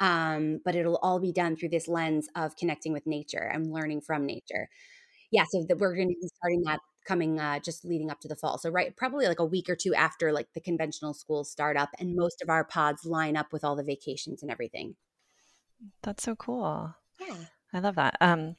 um, 0.00 0.60
but 0.64 0.74
it'll 0.74 0.96
all 0.96 1.18
be 1.18 1.32
done 1.32 1.56
through 1.56 1.70
this 1.70 1.88
lens 1.88 2.28
of 2.34 2.56
connecting 2.56 2.92
with 2.92 3.06
nature 3.06 3.50
and 3.52 3.72
learning 3.72 4.00
from 4.00 4.26
nature. 4.26 4.68
Yeah, 5.30 5.44
so 5.50 5.64
that 5.68 5.78
we're 5.78 5.94
going 5.94 6.08
to 6.08 6.14
be 6.20 6.28
starting 6.36 6.62
that 6.62 6.80
coming 7.06 7.40
uh, 7.40 7.58
just 7.58 7.84
leading 7.84 8.10
up 8.10 8.20
to 8.20 8.28
the 8.28 8.36
fall. 8.36 8.58
So 8.58 8.70
right, 8.70 8.96
probably 8.96 9.26
like 9.26 9.40
a 9.40 9.44
week 9.44 9.68
or 9.68 9.76
two 9.76 9.94
after 9.94 10.32
like 10.32 10.48
the 10.54 10.60
conventional 10.60 11.14
schools 11.14 11.50
start 11.50 11.76
up, 11.76 11.90
and 11.98 12.14
most 12.14 12.42
of 12.42 12.48
our 12.48 12.64
pods 12.64 13.04
line 13.04 13.36
up 13.36 13.52
with 13.52 13.64
all 13.64 13.76
the 13.76 13.82
vacations 13.82 14.42
and 14.42 14.50
everything. 14.50 14.94
That's 16.02 16.22
so 16.22 16.36
cool. 16.36 16.94
Yeah, 17.20 17.36
I 17.72 17.80
love 17.80 17.96
that. 17.96 18.16
Um, 18.20 18.56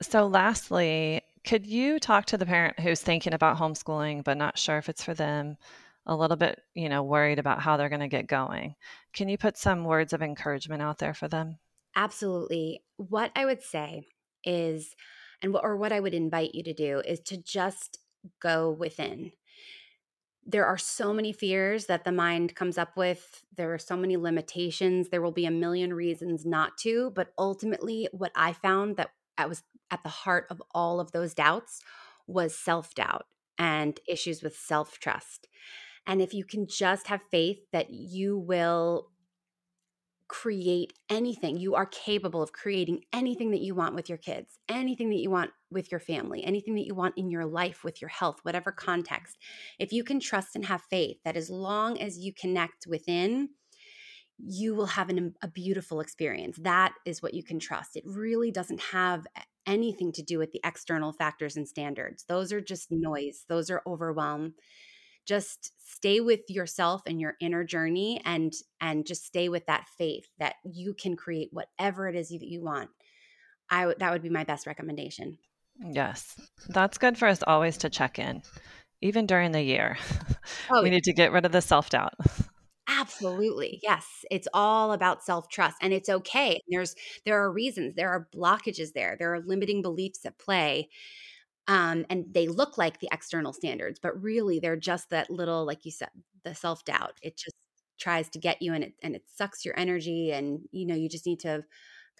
so 0.00 0.26
lastly, 0.26 1.22
could 1.44 1.66
you 1.66 1.98
talk 1.98 2.26
to 2.26 2.38
the 2.38 2.46
parent 2.46 2.80
who's 2.80 3.00
thinking 3.00 3.34
about 3.34 3.58
homeschooling 3.58 4.24
but 4.24 4.36
not 4.36 4.58
sure 4.58 4.78
if 4.78 4.88
it's 4.88 5.04
for 5.04 5.14
them? 5.14 5.56
A 6.06 6.16
little 6.16 6.36
bit, 6.36 6.60
you 6.74 6.88
know, 6.88 7.02
worried 7.02 7.38
about 7.38 7.60
how 7.60 7.76
they're 7.76 7.88
going 7.88 8.00
to 8.00 8.08
get 8.08 8.26
going. 8.26 8.74
Can 9.12 9.28
you 9.28 9.38
put 9.38 9.56
some 9.56 9.84
words 9.84 10.12
of 10.12 10.22
encouragement 10.22 10.82
out 10.82 10.98
there 10.98 11.14
for 11.14 11.28
them? 11.28 11.58
Absolutely. 11.94 12.82
What 12.96 13.30
I 13.36 13.44
would 13.44 13.62
say 13.62 14.06
is, 14.44 14.96
and 15.40 15.52
what, 15.52 15.64
or 15.64 15.76
what 15.76 15.92
I 15.92 16.00
would 16.00 16.14
invite 16.14 16.54
you 16.54 16.62
to 16.64 16.74
do 16.74 17.02
is 17.06 17.20
to 17.20 17.36
just 17.36 17.98
go 18.40 18.70
within. 18.70 19.32
There 20.44 20.66
are 20.66 20.78
so 20.78 21.12
many 21.12 21.32
fears 21.32 21.86
that 21.86 22.02
the 22.02 22.10
mind 22.10 22.56
comes 22.56 22.78
up 22.78 22.96
with. 22.96 23.44
There 23.56 23.72
are 23.72 23.78
so 23.78 23.96
many 23.96 24.16
limitations. 24.16 25.08
There 25.08 25.22
will 25.22 25.30
be 25.30 25.46
a 25.46 25.52
million 25.52 25.94
reasons 25.94 26.44
not 26.44 26.76
to. 26.78 27.12
But 27.14 27.32
ultimately, 27.38 28.08
what 28.10 28.32
I 28.34 28.52
found 28.52 28.96
that 28.96 29.10
I 29.38 29.46
was 29.46 29.62
at 29.90 30.02
the 30.02 30.08
heart 30.08 30.46
of 30.50 30.60
all 30.74 30.98
of 30.98 31.12
those 31.12 31.34
doubts 31.34 31.80
was 32.26 32.56
self 32.56 32.94
doubt 32.94 33.26
and 33.56 34.00
issues 34.08 34.42
with 34.42 34.56
self 34.56 34.98
trust. 34.98 35.46
And 36.06 36.20
if 36.20 36.34
you 36.34 36.44
can 36.44 36.66
just 36.66 37.06
have 37.08 37.20
faith 37.30 37.58
that 37.72 37.90
you 37.90 38.38
will 38.38 39.08
create 40.28 40.94
anything, 41.10 41.58
you 41.58 41.74
are 41.74 41.84
capable 41.86 42.42
of 42.42 42.52
creating 42.52 43.02
anything 43.12 43.50
that 43.50 43.60
you 43.60 43.74
want 43.74 43.94
with 43.94 44.08
your 44.08 44.16
kids, 44.16 44.58
anything 44.68 45.10
that 45.10 45.18
you 45.18 45.30
want 45.30 45.50
with 45.70 45.90
your 45.90 46.00
family, 46.00 46.42
anything 46.42 46.74
that 46.74 46.86
you 46.86 46.94
want 46.94 47.14
in 47.18 47.30
your 47.30 47.44
life 47.44 47.84
with 47.84 48.00
your 48.00 48.08
health, 48.08 48.38
whatever 48.42 48.72
context. 48.72 49.36
If 49.78 49.92
you 49.92 50.02
can 50.02 50.20
trust 50.20 50.56
and 50.56 50.64
have 50.64 50.80
faith 50.88 51.18
that 51.24 51.36
as 51.36 51.50
long 51.50 52.00
as 52.00 52.18
you 52.18 52.32
connect 52.32 52.86
within, 52.88 53.50
you 54.38 54.74
will 54.74 54.86
have 54.86 55.10
an, 55.10 55.18
um, 55.18 55.34
a 55.42 55.48
beautiful 55.48 56.00
experience. 56.00 56.58
That 56.62 56.94
is 57.04 57.22
what 57.22 57.34
you 57.34 57.44
can 57.44 57.58
trust. 57.58 57.94
It 57.94 58.04
really 58.06 58.50
doesn't 58.50 58.80
have 58.80 59.26
anything 59.66 60.12
to 60.12 60.22
do 60.22 60.38
with 60.38 60.50
the 60.52 60.60
external 60.64 61.12
factors 61.12 61.56
and 61.56 61.68
standards. 61.68 62.24
Those 62.26 62.52
are 62.52 62.60
just 62.60 62.88
noise, 62.90 63.44
those 63.48 63.70
are 63.70 63.82
overwhelm 63.86 64.54
just 65.26 65.72
stay 65.78 66.20
with 66.20 66.40
yourself 66.48 67.02
and 67.06 67.20
your 67.20 67.34
inner 67.40 67.64
journey 67.64 68.20
and 68.24 68.52
and 68.80 69.06
just 69.06 69.24
stay 69.24 69.48
with 69.48 69.66
that 69.66 69.86
faith 69.96 70.28
that 70.38 70.54
you 70.64 70.94
can 70.94 71.16
create 71.16 71.48
whatever 71.52 72.08
it 72.08 72.16
is 72.16 72.30
that 72.30 72.42
you 72.42 72.62
want. 72.62 72.90
I 73.70 73.86
would 73.86 73.98
that 74.00 74.12
would 74.12 74.22
be 74.22 74.30
my 74.30 74.44
best 74.44 74.66
recommendation. 74.66 75.38
Yes. 75.78 76.40
That's 76.68 76.98
good 76.98 77.16
for 77.16 77.28
us 77.28 77.42
always 77.46 77.78
to 77.78 77.90
check 77.90 78.18
in 78.18 78.42
even 79.00 79.26
during 79.26 79.52
the 79.52 79.62
year. 79.62 79.98
Oh, 80.70 80.82
we 80.82 80.90
need 80.90 81.04
to 81.04 81.12
get 81.12 81.32
rid 81.32 81.44
of 81.44 81.52
the 81.52 81.60
self-doubt. 81.60 82.14
Absolutely. 82.88 83.78
Yes. 83.82 84.24
It's 84.30 84.48
all 84.52 84.92
about 84.92 85.22
self-trust 85.22 85.76
and 85.80 85.92
it's 85.92 86.08
okay. 86.08 86.60
There's 86.68 86.94
there 87.24 87.42
are 87.42 87.52
reasons. 87.52 87.94
There 87.94 88.10
are 88.10 88.28
blockages 88.34 88.92
there. 88.92 89.16
There 89.18 89.34
are 89.34 89.40
limiting 89.40 89.82
beliefs 89.82 90.24
at 90.24 90.38
play 90.38 90.88
um, 91.68 92.04
and 92.10 92.26
they 92.32 92.48
look 92.48 92.76
like 92.76 92.98
the 92.98 93.08
external 93.12 93.52
standards, 93.52 94.00
but 94.00 94.20
really 94.20 94.58
they're 94.58 94.76
just 94.76 95.10
that 95.10 95.30
little, 95.30 95.64
like 95.64 95.84
you 95.84 95.90
said, 95.90 96.10
the 96.44 96.54
self 96.54 96.84
doubt. 96.84 97.18
It 97.22 97.36
just 97.36 97.54
tries 97.98 98.28
to 98.30 98.38
get 98.38 98.60
you 98.60 98.74
and 98.74 98.84
it 98.84 98.94
and 99.02 99.14
it 99.14 99.24
sucks 99.32 99.64
your 99.64 99.78
energy, 99.78 100.32
and 100.32 100.60
you 100.72 100.86
know 100.86 100.94
you 100.94 101.08
just 101.08 101.26
need 101.26 101.40
to 101.40 101.64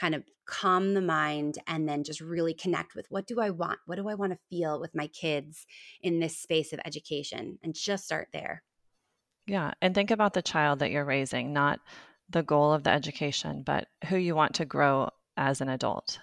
kind 0.00 0.14
of 0.14 0.22
calm 0.46 0.94
the 0.94 1.00
mind 1.00 1.57
and 1.66 1.88
then 1.88 2.02
just 2.05 2.20
really 2.20 2.55
connect 2.55 2.94
with 2.94 3.07
what 3.09 3.26
do 3.26 3.40
I 3.40 3.50
want? 3.50 3.78
What 3.87 3.96
do 3.96 4.09
I 4.09 4.14
want 4.14 4.33
to 4.33 4.38
feel 4.48 4.81
with 4.81 4.94
my 4.94 5.07
kids 5.09 5.66
in 6.00 6.20
this 6.20 6.38
space 6.38 6.72
of 6.72 6.81
education, 6.85 7.59
and 7.62 7.74
just 7.74 8.05
start 8.05 8.28
there. 8.33 8.62
Yeah, 9.46 9.72
and 9.83 9.92
think 9.94 10.12
about 10.12 10.35
the 10.35 10.42
child 10.42 10.78
that 10.78 10.92
you're 10.92 11.05
raising, 11.05 11.52
not 11.52 11.81
the 12.31 12.44
goal 12.44 12.72
of 12.72 12.85
the 12.85 12.90
education, 12.90 13.62
but 13.66 13.88
who 14.09 14.16
you 14.16 14.37
want 14.37 14.55
to 14.55 14.64
grow 14.64 15.11
as 15.37 15.61
an 15.61 15.68
adult. 15.68 16.20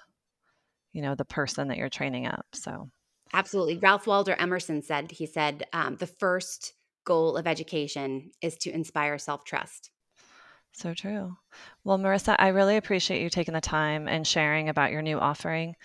You 0.94 1.02
know, 1.02 1.16
the 1.16 1.26
person 1.26 1.68
that 1.68 1.78
you're 1.78 1.90
training 1.90 2.26
up. 2.26 2.46
So 2.54 2.90
Absolutely. 3.34 3.78
Ralph 3.78 4.08
Waldo 4.08 4.34
Emerson 4.38 4.82
said, 4.82 5.12
he 5.12 5.26
said, 5.26 5.68
um, 5.74 5.96
the 5.98 6.08
first 6.08 6.74
goal 7.06 7.38
of 7.38 7.48
education 7.48 8.32
is 8.42 8.58
to 8.58 8.72
inspire 8.72 9.18
self 9.18 9.44
trust. 9.44 9.92
So 10.72 10.94
true. 10.94 11.36
Well, 11.84 11.98
Marissa, 11.98 12.36
I 12.38 12.50
really 12.50 12.78
appreciate 12.78 13.22
you 13.22 13.30
taking 13.30 13.54
the 13.54 13.62
time 13.62 14.08
and 14.08 14.26
sharing 14.26 14.70
about 14.70 14.92
your 14.92 15.02
new 15.02 15.20
offering. 15.20 15.76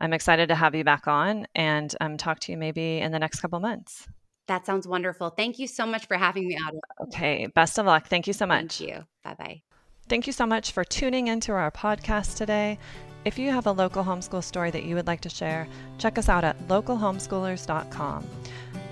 I'm 0.00 0.12
excited 0.12 0.48
to 0.48 0.54
have 0.54 0.74
you 0.74 0.82
back 0.82 1.06
on 1.06 1.46
and 1.54 1.94
um, 2.00 2.16
talk 2.16 2.40
to 2.40 2.52
you 2.52 2.58
maybe 2.58 2.98
in 2.98 3.12
the 3.12 3.18
next 3.18 3.40
couple 3.40 3.60
months. 3.60 4.08
That 4.48 4.66
sounds 4.66 4.88
wonderful. 4.88 5.30
Thank 5.30 5.58
you 5.58 5.66
so 5.66 5.86
much 5.86 6.06
for 6.06 6.16
having 6.16 6.48
me 6.48 6.56
on. 6.56 6.80
Okay. 7.08 7.46
Best 7.54 7.78
of 7.78 7.86
luck. 7.86 8.08
Thank 8.08 8.26
you 8.26 8.32
so 8.32 8.46
much. 8.46 8.78
Thank 8.78 8.80
you. 8.80 9.04
Bye 9.22 9.34
bye. 9.38 9.62
Thank 10.08 10.26
you 10.26 10.32
so 10.32 10.46
much 10.46 10.72
for 10.72 10.82
tuning 10.82 11.28
into 11.28 11.52
our 11.52 11.70
podcast 11.70 12.36
today. 12.36 12.78
If 13.24 13.38
you 13.38 13.50
have 13.50 13.66
a 13.66 13.72
local 13.72 14.02
homeschool 14.02 14.42
story 14.42 14.70
that 14.70 14.84
you 14.84 14.94
would 14.94 15.06
like 15.06 15.20
to 15.22 15.28
share, 15.28 15.68
check 15.98 16.16
us 16.16 16.28
out 16.28 16.44
at 16.44 16.58
localhomeschoolers.com. 16.68 18.26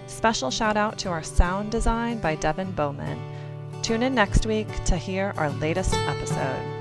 Special 0.07 0.51
shout 0.51 0.77
out 0.77 0.99
to 0.99 1.09
our 1.09 1.23
sound 1.23 1.71
design 1.71 2.19
by 2.19 2.35
Devin 2.35 2.73
Bowman. 2.73 3.19
Tune 3.83 4.03
in 4.03 4.15
next 4.15 4.45
week 4.45 4.69
to 4.85 4.97
hear 4.97 5.33
our 5.37 5.51
latest 5.51 5.95
episode. 5.95 6.78